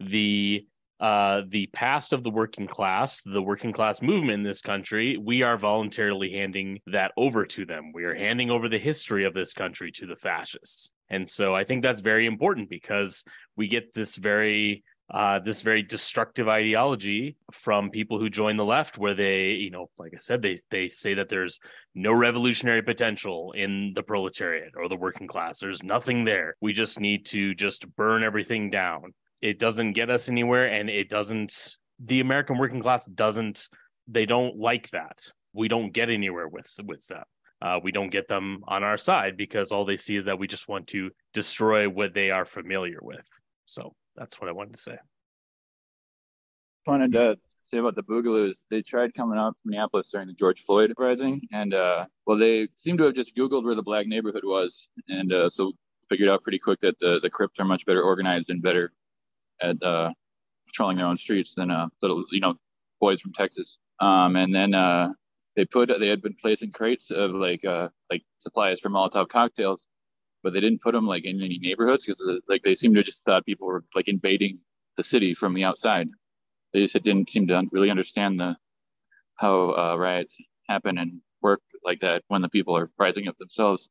[0.00, 0.66] the
[1.00, 5.42] uh, the past of the working class, the working class movement in this country, we
[5.42, 7.90] are voluntarily handing that over to them.
[7.92, 10.92] We are handing over the history of this country to the fascists.
[11.08, 13.24] And so I think that's very important because
[13.56, 18.98] we get this very uh, this very destructive ideology from people who join the left,
[18.98, 21.58] where they, you know, like I said, they they say that there's
[21.94, 25.58] no revolutionary potential in the proletariat or the working class.
[25.58, 26.56] There's nothing there.
[26.60, 29.12] We just need to just burn everything down.
[29.42, 31.76] It doesn't get us anywhere, and it doesn't.
[32.04, 33.68] The American working class doesn't.
[34.08, 35.18] They don't like that.
[35.52, 37.26] We don't get anywhere with with that.
[37.60, 40.48] Uh, we don't get them on our side because all they see is that we
[40.48, 43.28] just want to destroy what they are familiar with.
[43.66, 44.98] So that's what I wanted to say.
[46.86, 48.64] wanted to say about the Boogaloos.
[48.70, 52.68] They tried coming out to Minneapolis during the George Floyd rising, and uh, well, they
[52.76, 55.72] seem to have just Googled where the black neighborhood was, and uh, so
[56.08, 58.90] figured out pretty quick that the the Crips are much better organized and better
[59.60, 60.12] at uh,
[60.66, 62.54] patrolling their own streets than uh, little you know
[63.00, 63.78] boys from Texas.
[64.00, 65.12] Um, and then uh,
[65.56, 69.86] they put they had been placing crates of like uh, like supplies for Molotov cocktails
[70.42, 73.24] but they didn't put them like in any neighborhoods because like they seemed to just
[73.24, 74.58] thought people were like invading
[74.96, 76.08] the city from the outside.
[76.72, 78.56] They just didn't seem to really understand the
[79.36, 80.36] how uh, riots
[80.68, 83.88] happen and work like that when the people are rising up themselves.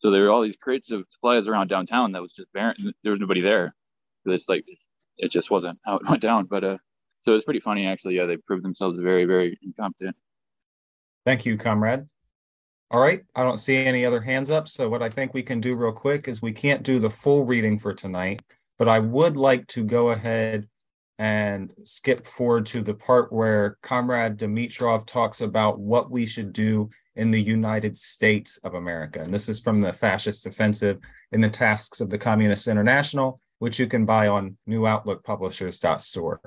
[0.00, 2.76] So there were all these crates of supplies around downtown that was just barren.
[3.02, 3.74] There was nobody there.
[4.26, 4.64] It's like
[5.16, 6.46] it just wasn't how it went down.
[6.46, 6.78] But uh,
[7.22, 8.16] so it was pretty funny actually.
[8.16, 10.16] Yeah, they proved themselves very, very incompetent.
[11.24, 12.06] Thank you, comrade.
[12.92, 14.66] All right, I don't see any other hands up.
[14.66, 17.44] So what I think we can do real quick is we can't do the full
[17.44, 18.42] reading for tonight,
[18.78, 20.68] but I would like to go ahead
[21.20, 26.90] and skip forward to the part where Comrade Dimitrov talks about what we should do
[27.14, 29.20] in the United States of America.
[29.20, 30.98] And this is from the Fascist Offensive
[31.30, 36.40] in the Tasks of the Communist International, which you can buy on newoutlookpublishers.store.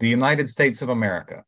[0.00, 1.44] The United States of America.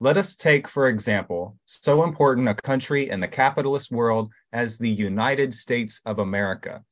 [0.00, 4.88] Let us take, for example, so important a country in the capitalist world as the
[4.88, 6.84] United States of America.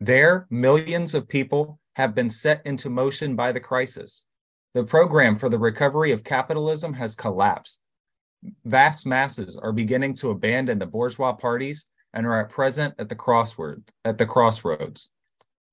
[0.00, 4.26] There, millions of people have been set into motion by the crisis.
[4.74, 7.80] The program for the recovery of capitalism has collapsed.
[8.64, 13.16] Vast masses are beginning to abandon the bourgeois parties and are at present at the
[13.16, 15.10] crossword at the crossroads.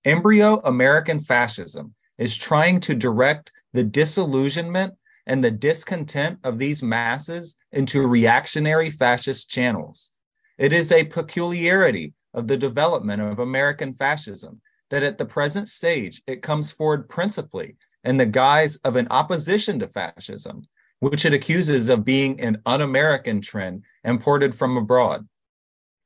[0.06, 4.94] Embryo American fascism is trying to direct the disillusionment
[5.26, 10.12] and the discontent of these masses into reactionary fascist channels.
[10.58, 16.22] It is a peculiarity of the development of American fascism that at the present stage
[16.28, 20.64] it comes forward principally in the guise of an opposition to fascism,
[21.00, 25.28] which it accuses of being an un American trend imported from abroad.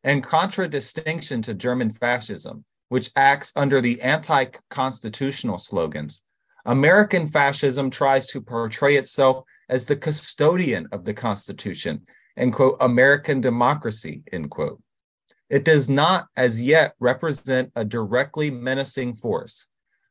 [0.03, 6.21] In contradistinction to German fascism, which acts under the anti constitutional slogans,
[6.67, 12.01] American fascism tries to portray itself as the custodian of the Constitution
[12.35, 14.81] and, quote, American democracy, end quote.
[15.49, 19.67] It does not as yet represent a directly menacing force,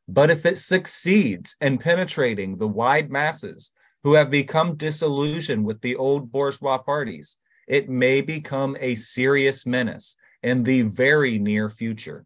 [0.07, 3.71] but if it succeeds in penetrating the wide masses
[4.03, 7.37] who have become disillusioned with the old bourgeois parties,
[7.67, 12.25] it may become a serious menace in the very near future.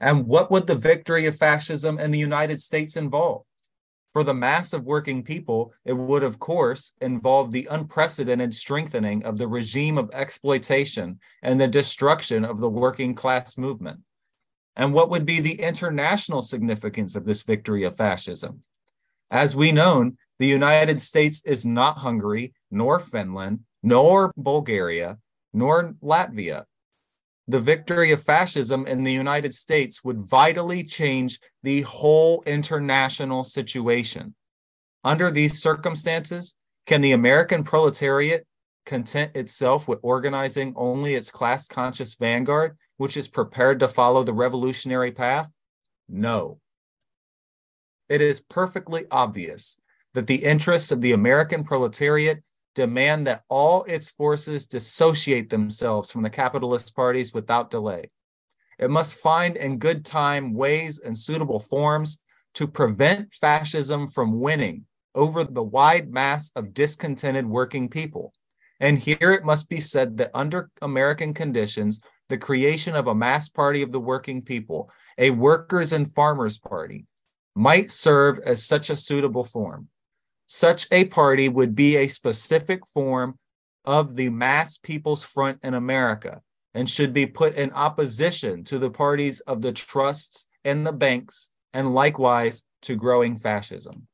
[0.00, 3.42] And what would the victory of fascism in the United States involve?
[4.12, 9.36] For the mass of working people, it would, of course, involve the unprecedented strengthening of
[9.36, 14.00] the regime of exploitation and the destruction of the working class movement.
[14.74, 18.62] And what would be the international significance of this victory of fascism?
[19.30, 25.18] As we know, the United States is not Hungary, nor Finland, nor Bulgaria,
[25.52, 26.64] nor Latvia
[27.48, 34.34] the victory of fascism in the United States would vitally change the whole international situation.
[35.04, 38.46] Under these circumstances, can the American proletariat
[38.84, 44.32] content itself with organizing only its class conscious vanguard, which is prepared to follow the
[44.32, 45.48] revolutionary path?
[46.08, 46.60] No.
[48.08, 49.78] It is perfectly obvious
[50.14, 52.42] that the interests of the American proletariat
[52.76, 58.10] demand that all its forces dissociate themselves from the capitalist parties without delay.
[58.78, 62.18] It must find in good time ways and suitable forms
[62.54, 68.34] to prevent fascism from winning over the wide mass of discontented working people.
[68.78, 73.48] And here it must be said that under American conditions, the creation of a mass
[73.48, 77.06] party of the working people, a workers' and farmers' party,
[77.54, 79.88] might serve as such a suitable form.
[80.46, 83.38] Such a party would be a specific form
[83.84, 86.40] of the mass people's front in America
[86.74, 91.50] and should be put in opposition to the parties of the trusts and the banks,
[91.72, 94.06] and likewise to growing fascism.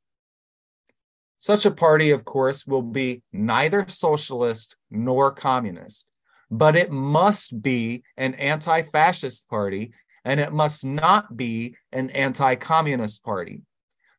[1.38, 6.06] Such a party, of course, will be neither socialist nor communist,
[6.50, 9.92] but it must be an anti fascist party
[10.24, 13.62] and it must not be an anti communist party.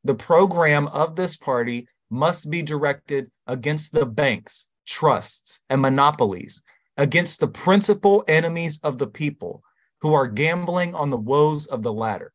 [0.03, 6.61] The program of this party must be directed against the banks, trusts, and monopolies,
[6.95, 9.63] against the principal enemies of the people
[10.01, 12.31] who are gambling on the woes of the latter.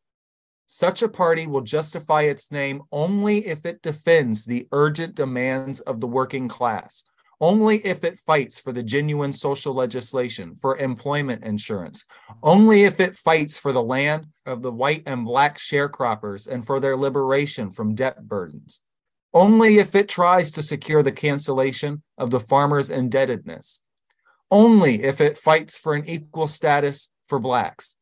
[0.67, 6.01] Such a party will justify its name only if it defends the urgent demands of
[6.01, 7.05] the working class,
[7.41, 12.05] only if it fights for the genuine social legislation, for employment insurance,
[12.43, 16.81] only if it fights for the land of the white and black sharecroppers and for
[16.81, 18.83] their liberation from debt burdens
[19.39, 23.83] only if it tries to secure the cancellation of the farmer's indebtedness,
[24.51, 27.95] only if it fights for an equal status for Blacks,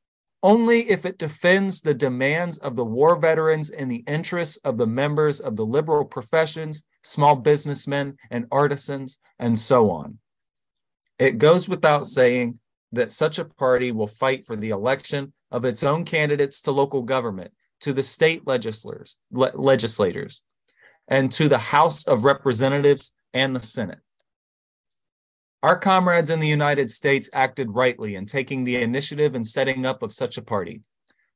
[0.42, 4.86] only if it defends the demands of the war veterans in the interests of the
[4.86, 10.16] members of the liberal professions, small businessmen, and artisans, and so on.
[11.18, 12.60] It goes without saying
[12.92, 17.02] that such a party will fight for the election of its own candidates to local
[17.02, 20.40] government, to the state legislators, le- legislators,
[21.08, 24.00] and to the House of Representatives and the Senate.
[25.62, 30.02] Our comrades in the United States acted rightly in taking the initiative and setting up
[30.02, 30.82] of such a party,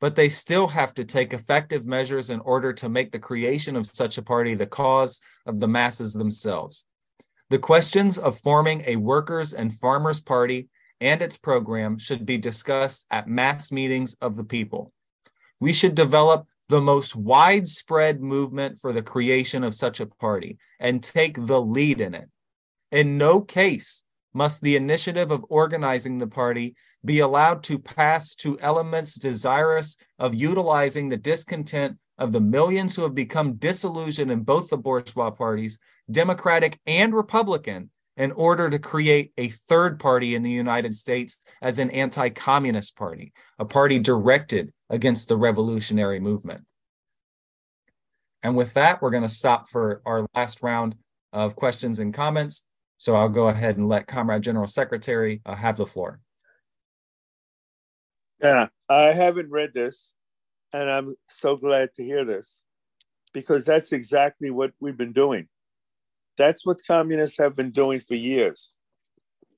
[0.01, 3.87] but they still have to take effective measures in order to make the creation of
[3.87, 6.87] such a party the cause of the masses themselves.
[7.49, 10.69] The questions of forming a workers' and farmers' party
[11.01, 14.93] and its program should be discussed at mass meetings of the people.
[15.59, 21.03] We should develop the most widespread movement for the creation of such a party and
[21.03, 22.29] take the lead in it.
[22.93, 28.59] In no case must the initiative of organizing the party be allowed to pass to
[28.61, 34.71] elements desirous of utilizing the discontent of the millions who have become disillusioned in both
[34.71, 40.51] the bourgeois parties, Democratic and Republican, in order to create a third party in the
[40.51, 46.65] United States as an anti communist party, a party directed against the revolutionary movement.
[48.43, 50.97] And with that, we're going to stop for our last round
[51.33, 52.67] of questions and comments.
[52.99, 56.21] So I'll go ahead and let Comrade General Secretary uh, have the floor.
[58.43, 60.13] Yeah, I haven't read this,
[60.73, 62.63] and I'm so glad to hear this
[63.33, 65.47] because that's exactly what we've been doing.
[66.37, 68.73] That's what communists have been doing for years.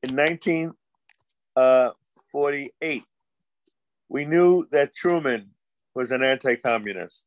[0.02, 3.04] In 1948,
[4.12, 5.48] we knew that Truman
[5.94, 7.24] was an anti communist,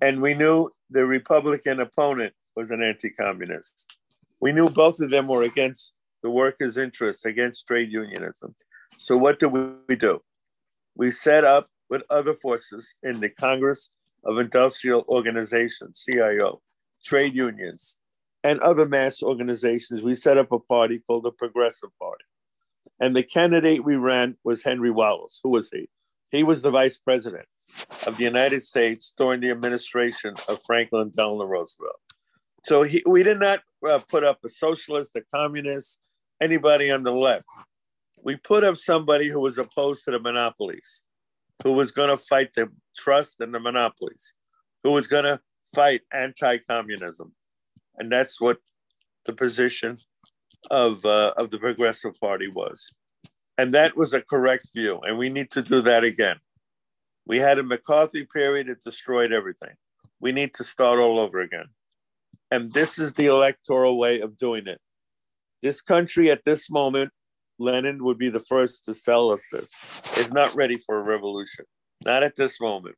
[0.00, 3.98] and we knew the Republican opponent was an anti communist.
[4.38, 8.54] We knew both of them were against the workers' interests, against trade unionism.
[8.98, 9.48] So, what do
[9.88, 10.20] we do?
[10.94, 13.90] We set up with other forces in the Congress
[14.24, 16.60] of Industrial Organizations, CIO,
[17.04, 17.96] trade unions,
[18.44, 20.02] and other mass organizations.
[20.02, 22.24] We set up a party called the Progressive Party.
[23.00, 25.40] And the candidate we ran was Henry Wallace.
[25.42, 25.88] Who was he?
[26.30, 27.46] He was the vice president
[28.06, 31.96] of the United States during the administration of Franklin Delano Roosevelt.
[32.64, 36.00] So he, we did not uh, put up a socialist, a communist,
[36.40, 37.46] anybody on the left.
[38.22, 41.04] We put up somebody who was opposed to the monopolies,
[41.62, 44.34] who was going to fight the trust and the monopolies,
[44.82, 45.40] who was going to
[45.74, 47.32] fight anti communism.
[47.96, 48.58] And that's what
[49.24, 49.98] the position
[50.70, 52.90] of, uh, of the Progressive Party was.
[53.56, 55.00] And that was a correct view.
[55.02, 56.36] And we need to do that again.
[57.26, 59.74] We had a McCarthy period, it destroyed everything.
[60.20, 61.66] We need to start all over again.
[62.50, 64.80] And this is the electoral way of doing it.
[65.62, 67.10] This country at this moment,
[67.58, 69.70] Lenin would be the first to sell us this,
[70.16, 71.64] is not ready for a revolution,
[72.04, 72.94] not at this moment.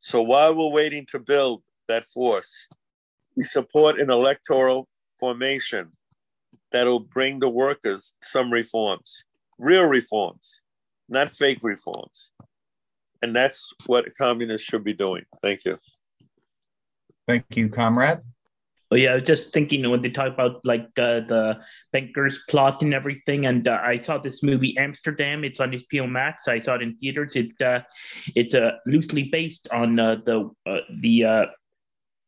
[0.00, 2.68] So while we're waiting to build that force,
[3.36, 4.88] we support an electoral
[5.18, 5.92] formation
[6.72, 9.24] that'll bring the workers some reforms,
[9.58, 10.60] real reforms,
[11.08, 12.32] not fake reforms.
[13.22, 15.24] And that's what communists should be doing.
[15.42, 15.74] Thank you.
[17.28, 18.20] Thank you, comrade.
[18.92, 21.60] Oh yeah, I was just thinking when they talk about like uh, the
[21.92, 25.44] bankers plot and everything, and uh, I saw this movie Amsterdam.
[25.44, 26.48] It's on HBO Max.
[26.48, 27.36] I saw it in theaters.
[27.36, 27.82] It uh,
[28.34, 31.46] it's uh, loosely based on uh, the uh, the uh,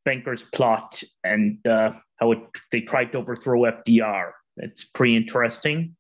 [0.05, 2.39] bankers plot and uh, how it,
[2.71, 4.33] they tried to overthrow FDR.
[4.57, 5.97] It's pretty interesting.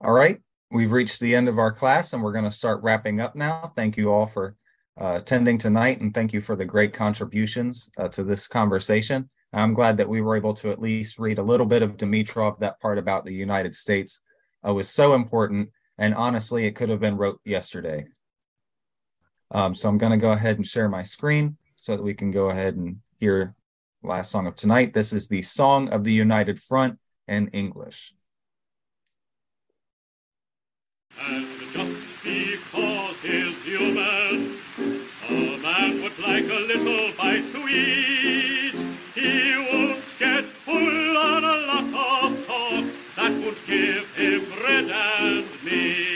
[0.00, 0.40] All right,
[0.70, 3.72] we've reached the end of our class, and we're going to start wrapping up now.
[3.76, 4.56] Thank you all for
[5.00, 9.28] uh, attending tonight, and thank you for the great contributions uh, to this conversation.
[9.52, 12.58] I'm glad that we were able to at least read a little bit of Dimitrov.
[12.58, 14.20] That part about the United States
[14.66, 18.06] uh, was so important, and honestly, it could have been wrote yesterday.
[19.52, 22.30] Um, so I'm going to go ahead and share my screen so that we can
[22.30, 23.54] go ahead and hear
[24.02, 24.94] last song of tonight.
[24.94, 26.98] This is the Song of the United Front
[27.28, 28.14] in English.
[31.20, 34.56] And just because he's human,
[35.28, 38.74] a man would like a little bite to eat.
[39.14, 42.84] He won't get full on a lot of talk
[43.16, 46.13] that would give him bread and meat.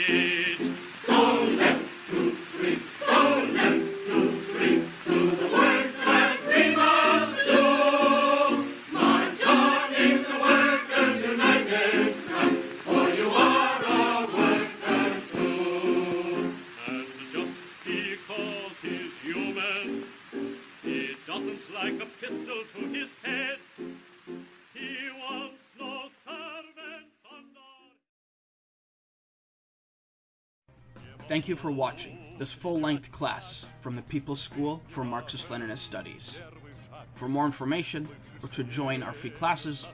[31.29, 36.39] Thank you for watching this full-length class from the People's School for Marxist-Leninist Studies.
[37.13, 38.09] For more information
[38.41, 39.87] or to join our free classes,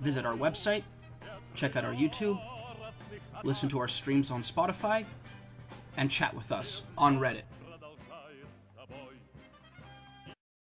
[0.00, 0.82] visit our website,
[1.54, 2.42] check out our YouTube,
[3.44, 5.04] listen to our streams on Spotify,
[5.96, 7.42] and chat with us on Reddit.